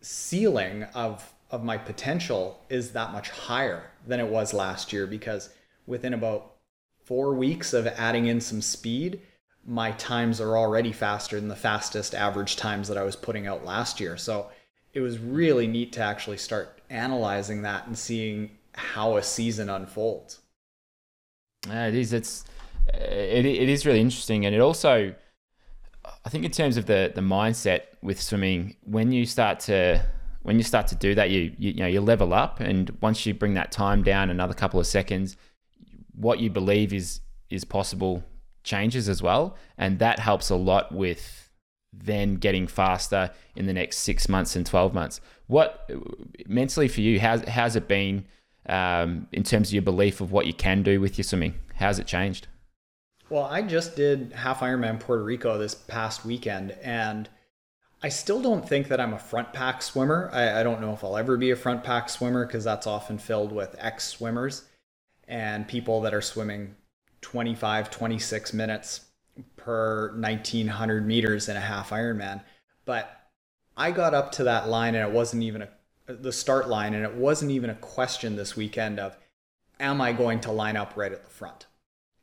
[0.02, 5.50] ceiling of of my potential is that much higher than it was last year because
[5.88, 6.56] within about
[7.06, 9.22] 4 weeks of adding in some speed,
[9.70, 13.64] my times are already faster than the fastest average times that I was putting out
[13.64, 14.18] last year.
[14.18, 14.50] So
[14.94, 20.40] it was really neat to actually start analyzing that and seeing how a season unfolds.
[21.68, 22.14] Yeah, it is.
[22.14, 22.46] It's
[22.94, 25.14] it, it is really interesting, and it also,
[26.26, 30.04] I think, in terms of the the mindset with swimming, when you start to
[30.42, 33.26] when you start to do that, you, you, you know you level up, and once
[33.26, 35.38] you bring that time down another couple of seconds,
[36.16, 37.20] what you believe is
[37.52, 38.24] is possible
[38.70, 41.50] changes as well, and that helps a lot with
[41.92, 45.20] then getting faster in the next six months and twelve months.
[45.48, 45.90] What
[46.48, 47.20] mentally for you?
[47.20, 48.26] How's how's it been
[48.68, 51.56] um, in terms of your belief of what you can do with your swimming?
[51.76, 52.48] How's it changed?
[53.30, 57.30] Well, I just did half Ironman Puerto Rico this past weekend, and
[58.02, 60.30] I still don't think that I'm a front pack swimmer.
[60.32, 63.18] I, I don't know if I'll ever be a front pack swimmer because that's often
[63.18, 64.64] filled with ex swimmers
[65.28, 66.76] and people that are swimming
[67.22, 69.02] 25, 26 minutes
[69.58, 72.42] per 1900 meters in a half Ironman.
[72.86, 73.30] But
[73.78, 75.70] I got up to that line and it wasn't even a
[76.14, 79.16] the start line and it wasn't even a question this weekend of
[79.80, 81.68] am I going to line up right at the front?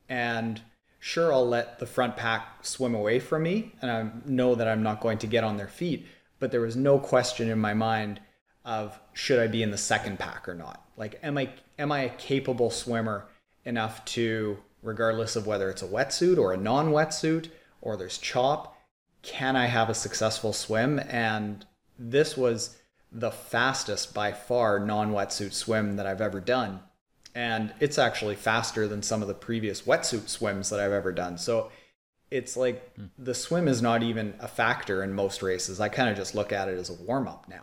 [0.09, 0.61] And
[0.99, 4.83] sure I'll let the front pack swim away from me and I know that I'm
[4.83, 6.05] not going to get on their feet,
[6.39, 8.19] but there was no question in my mind
[8.65, 10.83] of should I be in the second pack or not?
[10.97, 13.27] Like am I am I a capable swimmer
[13.63, 17.49] enough to regardless of whether it's a wetsuit or a non-wetsuit
[17.81, 18.77] or there's chop,
[19.21, 20.99] can I have a successful swim?
[20.99, 21.65] And
[21.97, 22.77] this was
[23.11, 26.81] the fastest by far non-wetsuit swim that I've ever done
[27.37, 31.37] and it's actually faster than some of the previous wetsuit swims that I've ever done.
[31.37, 31.69] So
[32.31, 33.11] it's like mm.
[33.15, 35.79] the swim is not even a factor in most races.
[35.79, 37.61] I kind of just look at it as a warm up now.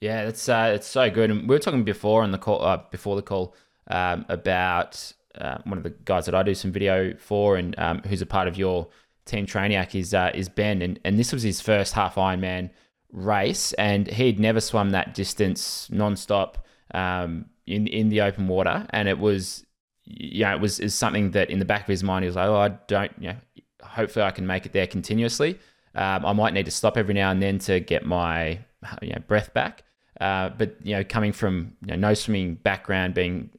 [0.00, 1.30] Yeah, it's uh, it's so good.
[1.30, 3.54] And we were talking before on the call, uh, before the call,
[3.88, 8.02] um, about uh, one of the guys that I do some video for, and um,
[8.06, 8.88] who's a part of your
[9.24, 12.70] team Trainiac is uh, is Ben, and and this was his first half Ironman
[13.12, 16.56] race, and he'd never swum that distance nonstop.
[16.94, 19.64] Um, in in the open water, and it was
[20.04, 22.36] you know it was is something that in the back of his mind he was
[22.36, 23.36] like, oh, I don't you know,
[23.82, 25.58] hopefully I can make it there continuously.
[25.94, 28.58] Um, I might need to stop every now and then to get my
[29.02, 29.84] you know, breath back.
[30.20, 33.50] Uh, but you know, coming from you know, no swimming background, being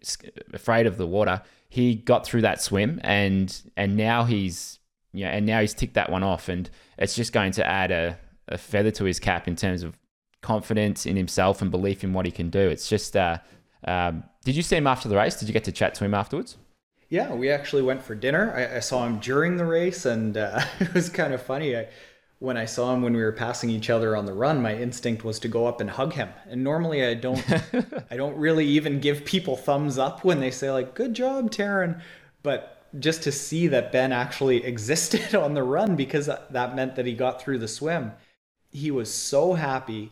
[0.54, 4.80] afraid of the water, he got through that swim, and and now he's
[5.14, 7.92] you know, and now he's ticked that one off, and it's just going to add
[7.92, 9.98] a, a feather to his cap in terms of
[10.42, 12.60] confidence in himself and belief in what he can do.
[12.60, 13.38] It's just uh,
[13.86, 15.36] um, did you see him after the race?
[15.40, 16.58] Did you get to chat to him afterwards?
[17.10, 18.54] Yeah, we actually went for dinner.
[18.56, 21.76] I, I saw him during the race, and uh, it was kind of funny.
[21.76, 21.88] I,
[22.40, 25.26] when I saw him when we were passing each other on the run, my instinct
[25.26, 26.30] was to go up and hug him.
[26.50, 27.44] And normally I don't,
[28.12, 32.02] I don't really even give people thumbs up when they say like "Good job, Taren,"
[32.42, 37.06] but just to see that Ben actually existed on the run because that meant that
[37.06, 38.14] he got through the swim.
[38.72, 40.12] He was so happy,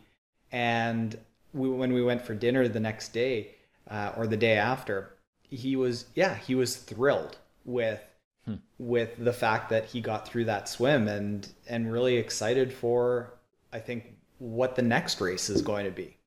[0.52, 1.18] and
[1.54, 3.56] we, when we went for dinner the next day,
[3.90, 5.14] uh, or the day after,
[5.50, 8.02] he was yeah he was thrilled with
[8.48, 8.56] hmm.
[8.80, 13.34] with the fact that he got through that swim and and really excited for
[13.72, 16.18] I think what the next race is going to be.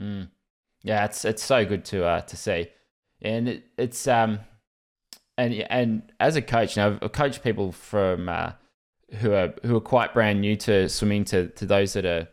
[0.00, 0.28] Mm.
[0.82, 2.68] Yeah, it's it's so good to uh, to see,
[3.22, 4.40] and it, it's um
[5.38, 8.52] and and as a coach, you know, I've coached people from uh,
[9.18, 12.28] who are who are quite brand new to swimming to to those that are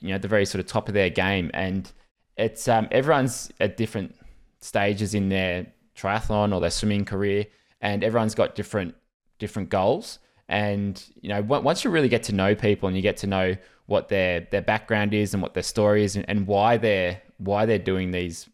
[0.00, 1.92] you know at the very sort of top of their game and
[2.36, 4.16] it's um, everyone's at different
[4.60, 7.46] stages in their triathlon or their swimming career,
[7.80, 8.94] and everyone's got different
[9.38, 10.18] different goals.
[10.48, 13.56] And you know, once you really get to know people and you get to know
[13.86, 17.66] what their their background is and what their story is and, and why they're why
[17.66, 18.48] they're doing these,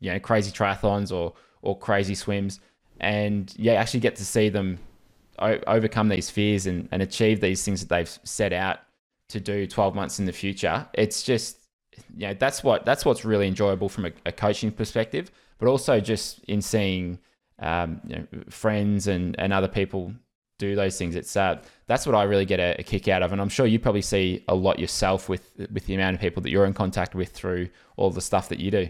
[0.00, 2.60] you know, crazy triathlons or or crazy swims,
[3.00, 4.78] and yeah, actually get to see them
[5.38, 8.80] o- overcome these fears and, and achieve these things that they've set out
[9.28, 10.86] to do 12 months in the future.
[10.94, 11.58] It's just,
[12.16, 16.00] you know, that's what that's what's really enjoyable from a, a coaching perspective, but also
[16.00, 17.18] just in seeing
[17.60, 20.12] um, you know, friends and, and other people
[20.58, 21.14] do those things.
[21.14, 23.66] It's uh, that's what I really get a, a, kick out of, and I'm sure
[23.66, 26.74] you probably see a lot yourself with with the amount of people that you're in
[26.74, 28.88] contact with through all the stuff that you do.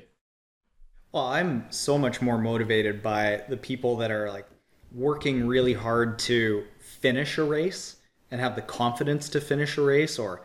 [1.12, 4.46] Well, I'm so much more motivated by the people that are like
[4.92, 7.96] working really hard to finish a race
[8.30, 10.42] and have the confidence to finish a race or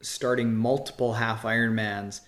[0.00, 2.20] starting multiple half Ironmans,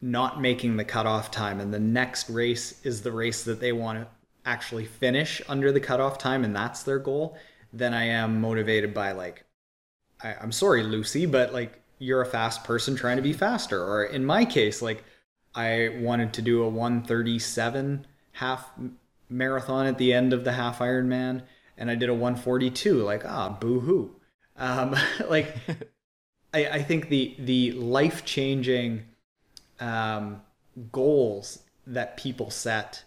[0.00, 3.98] not making the cutoff time, and the next race is the race that they want
[3.98, 4.06] to
[4.50, 7.36] actually finish under the cutoff time, and that's their goal,
[7.72, 9.44] then I am motivated by like,
[10.22, 13.80] I, I'm sorry, Lucy, but like you're a fast person trying to be faster.
[13.80, 15.04] Or in my case, like
[15.54, 18.70] I wanted to do a 137 half
[19.28, 21.42] marathon at the end of the half Ironman,
[21.78, 23.02] and I did a 142.
[23.02, 24.16] Like ah, boo hoo.
[24.56, 24.96] Um,
[25.28, 25.54] like
[26.54, 29.04] I, I think the the life changing
[29.78, 30.42] um,
[30.90, 33.04] goals that people set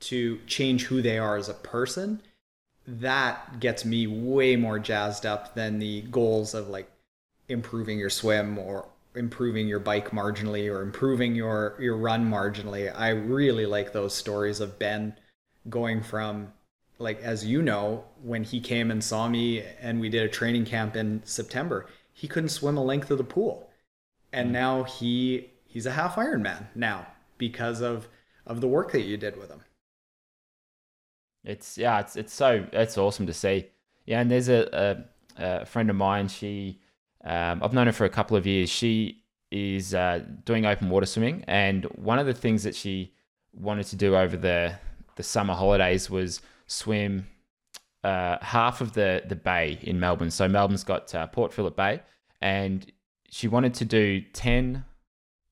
[0.00, 2.20] to change who they are as a person
[2.86, 6.90] that gets me way more jazzed up than the goals of like
[7.48, 12.92] improving your swim or improving your bike marginally or improving your your run marginally.
[12.94, 15.16] I really like those stories of Ben
[15.68, 16.52] going from
[16.98, 20.64] like as you know when he came and saw me and we did a training
[20.64, 23.70] camp in September, he couldn't swim a length of the pool.
[24.32, 24.52] And mm.
[24.52, 27.06] now he he's a half Ironman now
[27.38, 28.08] because of
[28.46, 29.62] of the work that you did with him.
[31.44, 33.68] It's yeah, it's it's so it's awesome to see.
[34.04, 35.06] Yeah, and there's a,
[35.38, 36.28] a, a friend of mine.
[36.28, 36.80] She
[37.24, 38.68] um, I've known her for a couple of years.
[38.68, 43.14] She is uh, doing open water swimming, and one of the things that she
[43.52, 44.78] wanted to do over the
[45.16, 47.26] the summer holidays was swim
[48.04, 50.30] uh, half of the the bay in Melbourne.
[50.30, 52.00] So Melbourne's got uh, Port Phillip Bay,
[52.40, 52.90] and
[53.30, 54.84] she wanted to do 10,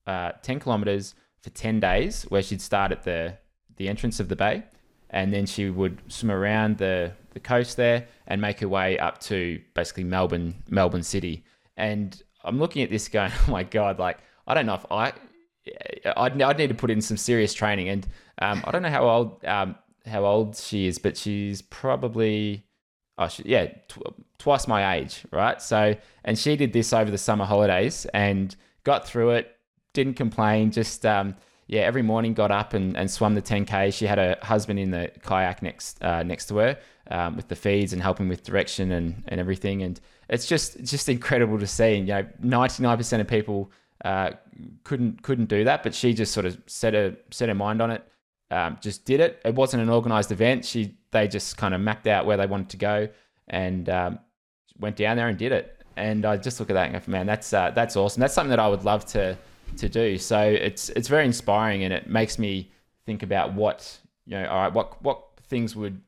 [0.07, 3.39] uh, 10 kilometers for 10 days, where she'd start at the
[3.77, 4.65] the entrance of the bay
[5.11, 9.19] and then she would swim around the, the coast there and make her way up
[9.21, 11.45] to basically Melbourne Melbourne City.
[11.77, 15.13] And I'm looking at this going, oh my god, like I don't know if I
[16.17, 17.89] I'd, I'd need to put in some serious training.
[17.89, 18.07] And
[18.41, 22.65] um, I don't know how old um, how old she is, but she's probably
[23.19, 25.61] oh she, yeah tw- twice my age, right?
[25.61, 25.95] So
[26.25, 28.55] and she did this over the summer holidays and
[28.85, 29.57] got through it,
[29.95, 31.35] didn't complain, just um,
[31.69, 33.93] yeah, every morning got up and, and swam the 10k.
[33.93, 36.79] She had a husband in the kayak next uh, next to her
[37.11, 39.83] um, with the feeds and helping with direction and, and everything.
[39.83, 40.01] And
[40.31, 41.99] it's just just incredible to see.
[41.99, 43.71] And, you know, 99% of people
[44.03, 44.31] uh,
[44.83, 47.91] couldn't couldn't do that, but she just sort of set her set her mind on
[47.91, 48.03] it.
[48.51, 49.43] Um, just did it.
[49.45, 50.65] It wasn't an organized event.
[50.65, 53.09] She they just kind of mapped out where they wanted to go
[53.47, 54.21] and um,
[54.81, 55.75] went down there and did it.
[55.99, 58.21] And I just look at that and go, man, that's uh, that's awesome.
[58.23, 59.37] That's something that I would love to
[59.77, 60.19] to do.
[60.19, 62.71] So it's it's very inspiring, and it makes me
[63.07, 64.47] think about what you know.
[64.49, 66.01] All right, what what things would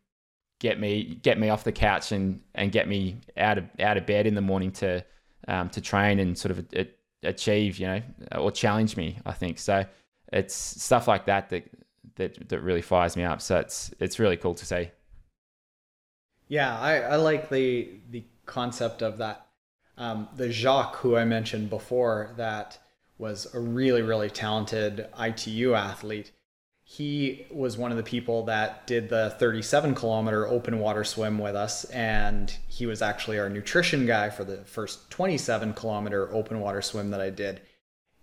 [0.59, 4.07] get me get me off the couch and and get me out of out of
[4.07, 5.05] bed in the morning to
[5.49, 6.89] um, to train and sort of a, a,
[7.29, 8.03] achieve, you know,
[8.37, 9.19] or challenge me.
[9.27, 9.85] I think so.
[10.33, 11.65] It's stuff like that that
[12.17, 13.41] that that really fires me up.
[13.41, 14.91] So it's it's really cool to see.
[16.49, 19.47] Yeah, I, I like the the concept of that.
[19.97, 22.79] Um, the Jacques, who I mentioned before, that
[23.21, 26.33] was a really, really talented ITU athlete.
[26.83, 31.55] He was one of the people that did the 37 kilometer open water swim with
[31.55, 36.83] us, and he was actually our nutrition guy for the first 27 kilometer open water
[36.83, 37.61] swim that I did.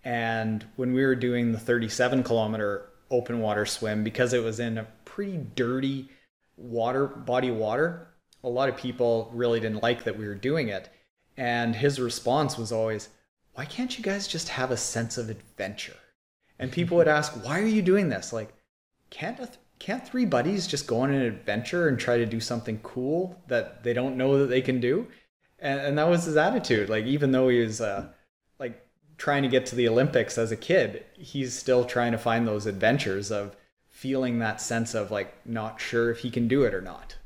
[0.04, 4.76] And when we were doing the 37 kilometer open water swim, because it was in
[4.76, 6.10] a pretty dirty
[6.56, 8.08] water body water,
[8.44, 10.90] a lot of people really didn't like that we were doing it.
[11.36, 13.08] And his response was always,
[13.58, 15.96] why can't you guys just have a sense of adventure?
[16.60, 18.32] And people would ask, why are you doing this?
[18.32, 18.54] Like,
[19.10, 22.78] can't th- can't three buddies just go on an adventure and try to do something
[22.84, 25.08] cool that they don't know that they can do?
[25.58, 26.88] And, and that was his attitude.
[26.88, 28.10] Like, even though he was uh,
[28.60, 28.80] like
[29.16, 32.64] trying to get to the Olympics as a kid, he's still trying to find those
[32.64, 33.56] adventures of
[33.88, 37.16] feeling that sense of like not sure if he can do it or not.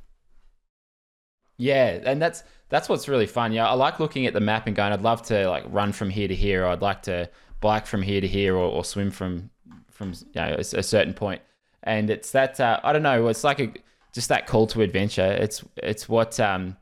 [1.58, 2.42] Yeah, and that's
[2.72, 3.52] that's what's really fun.
[3.52, 6.08] Yeah, I like looking at the map and going, I'd love to like run from
[6.08, 7.28] here to here, or I'd like to
[7.60, 9.50] bike from here to here, or, or swim from
[9.90, 11.42] from you know, a, a, certain point.
[11.82, 13.28] and it's that uh, I don't know.
[13.28, 13.74] It's like a
[14.14, 15.32] just that call to adventure.
[15.32, 16.78] It's it's what um,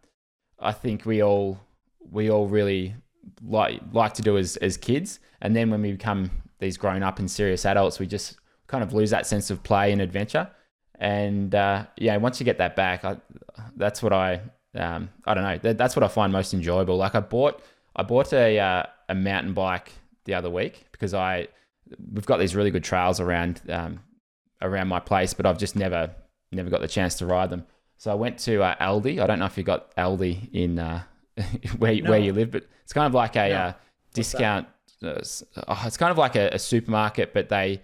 [0.60, 1.58] I think we all
[2.08, 2.94] we all really
[3.44, 6.30] like like to do as as kids, and then when we become
[6.60, 8.36] these grown up and serious adults, we just
[8.68, 10.48] kind of lose that sense of play and adventure.
[11.00, 13.16] And uh, yeah, once you get that back, I,
[13.74, 14.40] that's what I
[14.74, 15.58] um, I don't know.
[15.58, 16.96] That, that's what I find most enjoyable.
[16.96, 17.62] Like I bought
[17.96, 19.92] I bought a uh, a mountain bike
[20.24, 21.48] the other week because I
[22.12, 24.00] we've got these really good trails around um,
[24.62, 26.14] around my place, but I've just never
[26.52, 27.66] never got the chance to ride them.
[27.96, 29.20] So I went to uh, Aldi.
[29.20, 31.02] I don't know if you got Aldi in uh,
[31.78, 32.10] where no.
[32.10, 33.54] where you live, but it's kind of like a no.
[33.54, 33.72] uh,
[34.14, 34.68] discount.
[35.02, 35.20] Uh,
[35.68, 37.82] oh, it's kind of like a, a supermarket, but they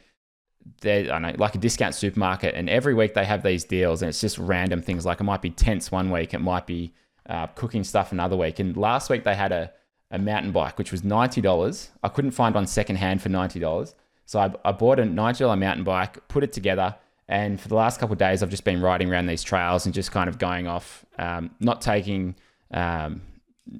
[0.81, 4.09] they I know like a discount supermarket, and every week they have these deals, and
[4.09, 5.07] it's just random things.
[5.07, 6.93] Like it might be tents one week, it might be
[7.29, 8.59] uh, cooking stuff another week.
[8.59, 9.73] And last week they had a
[10.11, 11.91] a mountain bike, which was ninety dollars.
[12.03, 13.95] I couldn't find one secondhand for ninety dollars,
[14.25, 16.97] so I, I bought a ninety dollar mountain bike, put it together,
[17.29, 19.95] and for the last couple of days, I've just been riding around these trails and
[19.95, 22.37] just kind of going off, um, not taking,
[22.71, 23.23] um,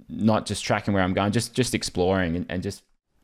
[0.09, 2.83] not just tracking where I'm going, just just exploring and, and just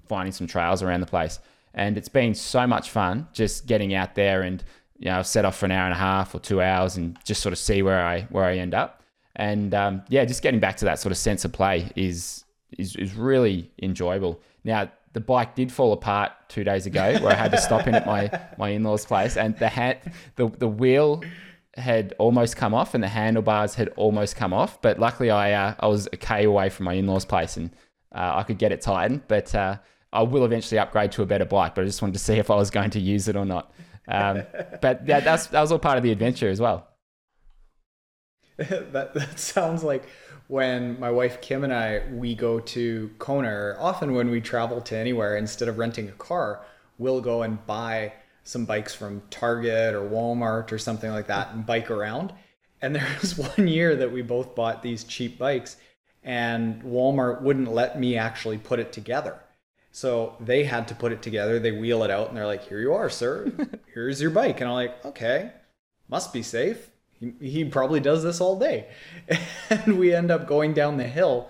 [0.08, 1.40] finding some trails around the place.
[1.75, 4.62] And it's been so much fun just getting out there and
[4.99, 7.43] you know set off for an hour and a half or two hours and just
[7.43, 9.03] sort of see where I where I end up.
[9.37, 12.45] And um, yeah, just getting back to that sort of sense of play is
[12.79, 14.41] is, is really enjoyable.
[14.64, 17.95] Now, the bike did fall apart two days ago where I had to stop in
[17.95, 21.23] at my, my in-laws place and the hat, the, the wheel
[21.75, 24.81] had almost come off and the handlebars had almost come off.
[24.81, 27.70] But luckily I, uh, I was a K away from my in-laws place and
[28.14, 29.79] uh, I could get it tightened, but uh,
[30.12, 32.50] I will eventually upgrade to a better bike, but I just wanted to see if
[32.50, 33.72] I was going to use it or not.
[34.08, 34.42] Um,
[34.80, 36.88] but that, that's, that was all part of the adventure as well.
[38.56, 40.04] that, that sounds like
[40.48, 44.80] when my wife Kim and I we go to Kona, or often when we travel
[44.82, 46.60] to anywhere, instead of renting a car,
[46.98, 48.12] we'll go and buy
[48.44, 52.32] some bikes from Target or Walmart or something like that and bike around.
[52.82, 55.76] And there was one year that we both bought these cheap bikes
[56.22, 59.40] and Walmart wouldn't let me actually put it together.
[59.93, 61.59] So they had to put it together.
[61.59, 63.53] They wheel it out and they're like, "Here you are, sir.
[63.95, 65.53] Here's your bike." And I'm like, "Okay,
[66.09, 66.90] must be safe."
[67.20, 68.88] He, he probably does this all day.
[69.70, 71.49] And we end up going down the hill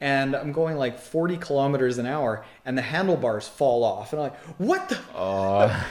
[0.00, 4.12] and I'm going like 40 kilometers an hour and the handlebars fall off.
[4.12, 4.98] And I'm like, what the?
[5.14, 5.86] Oh,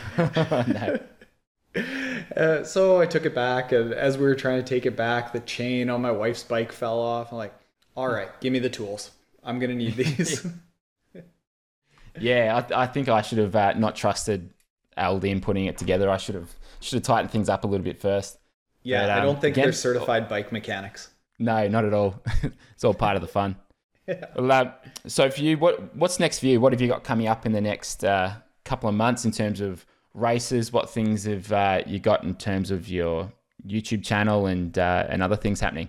[2.36, 3.72] uh, so I took it back.
[3.72, 6.72] And as we were trying to take it back, the chain on my wife's bike
[6.72, 7.32] fell off.
[7.32, 7.56] I'm like,
[7.96, 9.12] all right, give me the tools.
[9.44, 10.46] I'm going to need these.
[12.20, 14.50] Yeah, I, I, think I should have uh, not trusted
[14.98, 16.10] Aldi in putting it together.
[16.10, 18.38] I should have should have tightened things up a little bit first.
[18.84, 21.10] Yeah, but, um, I don't think again, they're certified bike mechanics.
[21.40, 22.22] No, not at all.
[22.74, 23.56] it's all part of the fun.
[24.06, 24.26] Yeah.
[24.36, 24.72] Well, uh,
[25.08, 26.60] so for you, what what's next for you?
[26.60, 28.34] What have you got coming up in the next uh,
[28.66, 30.74] couple of months in terms of races?
[30.74, 33.32] What things have uh, you got in terms of your
[33.66, 35.88] YouTube channel and uh, and other things happening?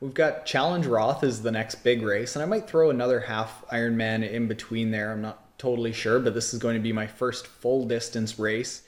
[0.00, 3.64] We've got Challenge Roth is the next big race, and I might throw another half
[3.70, 5.12] Ironman in between there.
[5.12, 8.82] I'm not totally sure, but this is going to be my first full distance race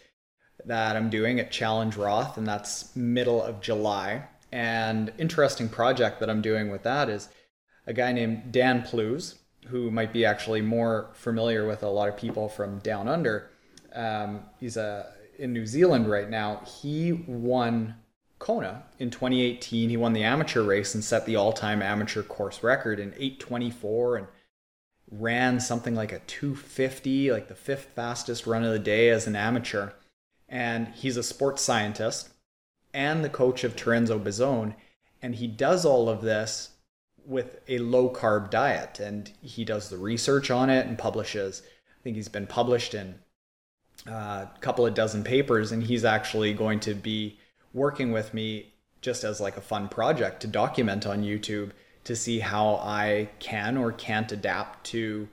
[0.64, 4.26] that I'm doing at Challenge Roth, and that's middle of July.
[4.52, 7.28] And interesting project that I'm doing with that is
[7.86, 12.16] a guy named Dan Plews, who might be actually more familiar with a lot of
[12.16, 13.50] people from down under.
[13.94, 16.62] Um, he's a in New Zealand right now.
[16.80, 17.96] He won
[18.42, 19.88] Kona in 2018.
[19.88, 24.26] He won the amateur race and set the all-time amateur course record in 824 and
[25.10, 29.36] ran something like a 250, like the fifth fastest run of the day as an
[29.36, 29.90] amateur
[30.48, 32.30] and he's a sports scientist
[32.92, 34.74] and the coach of Terenzo Bozzone.
[35.22, 36.70] And he does all of this
[37.24, 41.62] with a low carb diet and he does the research on it and publishes.
[41.64, 43.20] I think he's been published in
[44.06, 47.38] uh, a couple of dozen papers, and he's actually going to be
[47.72, 51.70] working with me just as like a fun project to document on YouTube
[52.04, 55.28] to see how I can or can't adapt to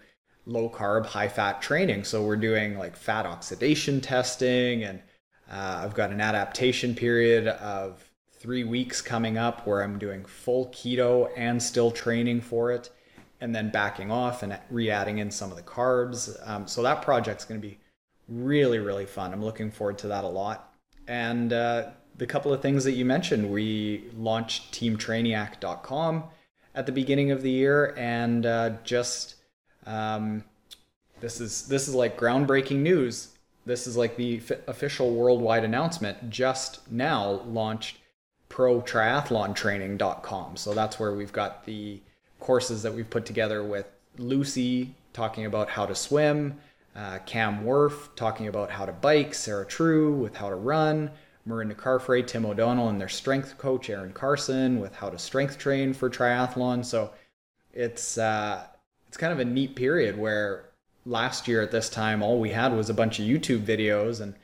[0.45, 2.03] low carb, high fat training.
[2.03, 5.01] So we're doing like fat oxidation testing and
[5.51, 8.09] uh, I've got an adaptation period of
[8.39, 12.89] three weeks coming up where I'm doing full keto and still training for it,
[13.41, 16.37] and then backing off and re adding in some of the carbs.
[16.47, 17.79] Um, so that project's going to be
[18.27, 19.33] really, really fun.
[19.33, 20.73] I'm looking forward to that a lot.
[21.09, 26.23] And uh, the couple of things that you mentioned, we launched teamtrainiac.com
[26.73, 29.35] at the beginning of the year and uh, just.
[29.85, 30.45] Um,
[31.19, 33.37] this is this is like groundbreaking news
[33.69, 37.99] this is like the f- official worldwide announcement, just now launched
[38.49, 40.57] protriathlontraining.com.
[40.57, 42.01] So that's where we've got the
[42.39, 43.85] courses that we've put together with
[44.17, 46.59] Lucy talking about how to swim,
[46.95, 51.11] uh, Cam Wurf talking about how to bike, Sarah True with how to run,
[51.47, 55.93] Mirinda Carfrae, Tim O'Donnell, and their strength coach Erin Carson with how to strength train
[55.93, 56.83] for triathlon.
[56.85, 57.11] So
[57.73, 58.65] it's uh,
[59.07, 60.69] it's kind of a neat period where
[61.05, 64.35] last year at this time all we had was a bunch of YouTube videos and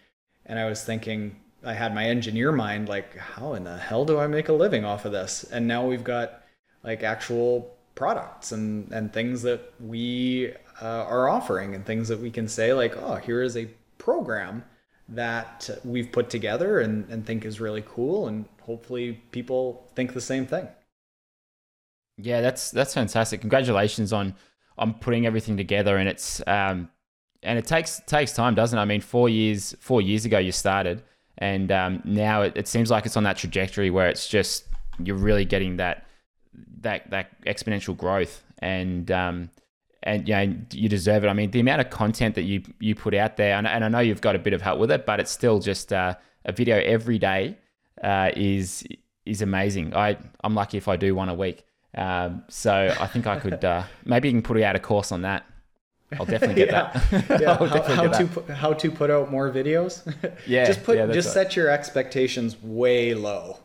[0.46, 4.18] and I was thinking I had my engineer mind like how in the hell do
[4.20, 6.44] I make a living off of this and now we've got
[6.84, 12.32] like actual products and and things that we uh, are offering and things that we
[12.32, 13.66] can say like oh here is a
[13.98, 14.64] program
[15.08, 20.22] that we've put together and, and think is really cool and hopefully people think the
[20.22, 20.68] same thing.
[22.18, 23.42] Yeah that's that's fantastic.
[23.42, 24.36] Congratulations on
[24.78, 26.90] on putting everything together and it's um
[27.44, 28.82] and it takes takes time doesn't it?
[28.82, 31.04] I mean four years four years ago you started
[31.38, 34.66] and um, now it, it seems like it's on that trajectory where it's just
[35.04, 36.06] you're really getting that
[36.82, 38.44] that that exponential growth.
[38.60, 39.50] And um,
[40.06, 41.28] and you know you deserve it.
[41.28, 43.90] I mean, the amount of content that you you put out there, and, and I
[43.90, 46.52] know you've got a bit of help with it, but it's still just uh, a
[46.52, 47.58] video every day
[48.04, 48.86] uh, is
[49.26, 49.96] is amazing.
[49.96, 51.66] I I'm lucky if I do one a week.
[51.96, 55.24] Um, so I think I could uh, maybe you can put out a course on
[55.24, 55.46] that.
[56.20, 56.92] I'll definitely get yeah.
[57.12, 57.42] that.
[57.42, 57.58] yeah.
[57.58, 60.06] how, how to put, how to put out more videos.
[60.46, 61.46] yeah, just put yeah, just right.
[61.46, 63.58] set your expectations way low.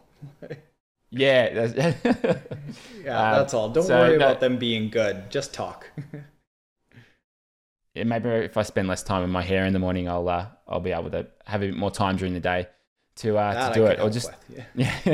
[1.13, 3.69] Yeah, yeah, um, that's all.
[3.69, 5.29] Don't so worry that, about them being good.
[5.31, 5.91] Just talk.
[7.95, 10.47] yeah, maybe if I spend less time in my hair in the morning, I'll uh,
[10.69, 12.69] I'll be able to have a bit more time during the day
[13.17, 14.99] to uh, to do it, or just with, yeah.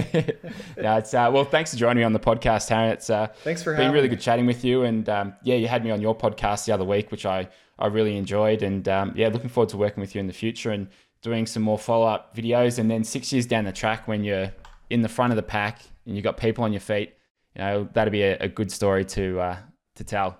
[0.76, 0.98] yeah.
[0.98, 2.92] it's uh, well, thanks for joining me on the podcast, Taren.
[2.92, 4.16] It's uh, thanks for been really me.
[4.16, 6.84] good chatting with you, and um, yeah, you had me on your podcast the other
[6.84, 10.20] week, which I I really enjoyed, and um, yeah, looking forward to working with you
[10.20, 10.88] in the future and
[11.22, 14.52] doing some more follow up videos, and then six years down the track when you're
[14.90, 17.14] in the front of the pack and you've got people on your feet,
[17.54, 19.56] you know that'd be a, a good story to uh,
[19.96, 20.38] to tell.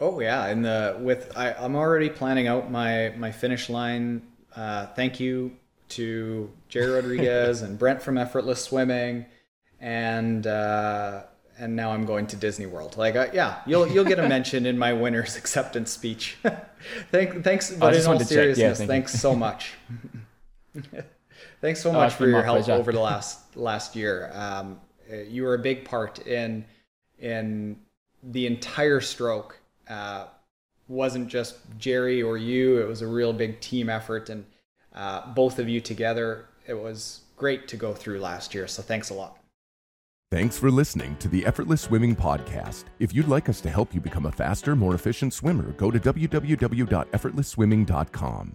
[0.00, 4.22] Oh yeah, and the with I, I'm already planning out my my finish line.
[4.54, 5.56] Uh, thank you
[5.90, 9.26] to Gerry Rodrigues and Brent from Effortless Swimming,
[9.80, 11.22] and uh,
[11.60, 12.96] and now I'm going to Disney World.
[12.96, 16.38] Like, uh, yeah, you'll you'll get a mention in my winner's acceptance speech.
[17.10, 19.74] Thank, thanks, but in all seriousness, yeah, thanks so much.
[21.60, 22.72] Thanks so much oh, for your help pleasure.
[22.72, 24.30] over the last last year.
[24.34, 24.80] Um,
[25.28, 26.64] you were a big part in
[27.18, 27.76] in
[28.22, 29.58] the entire stroke.
[29.88, 30.26] Uh,
[30.88, 34.44] wasn't just Gerry or you; it was a real big team effort, and
[34.94, 36.46] uh, both of you together.
[36.66, 38.66] It was great to go through last year.
[38.66, 39.36] So thanks a lot.
[40.30, 42.84] Thanks for listening to the Effortless Swimming Podcast.
[43.00, 45.98] If you'd like us to help you become a faster, more efficient swimmer, go to
[45.98, 48.54] www.effortlessswimming.com.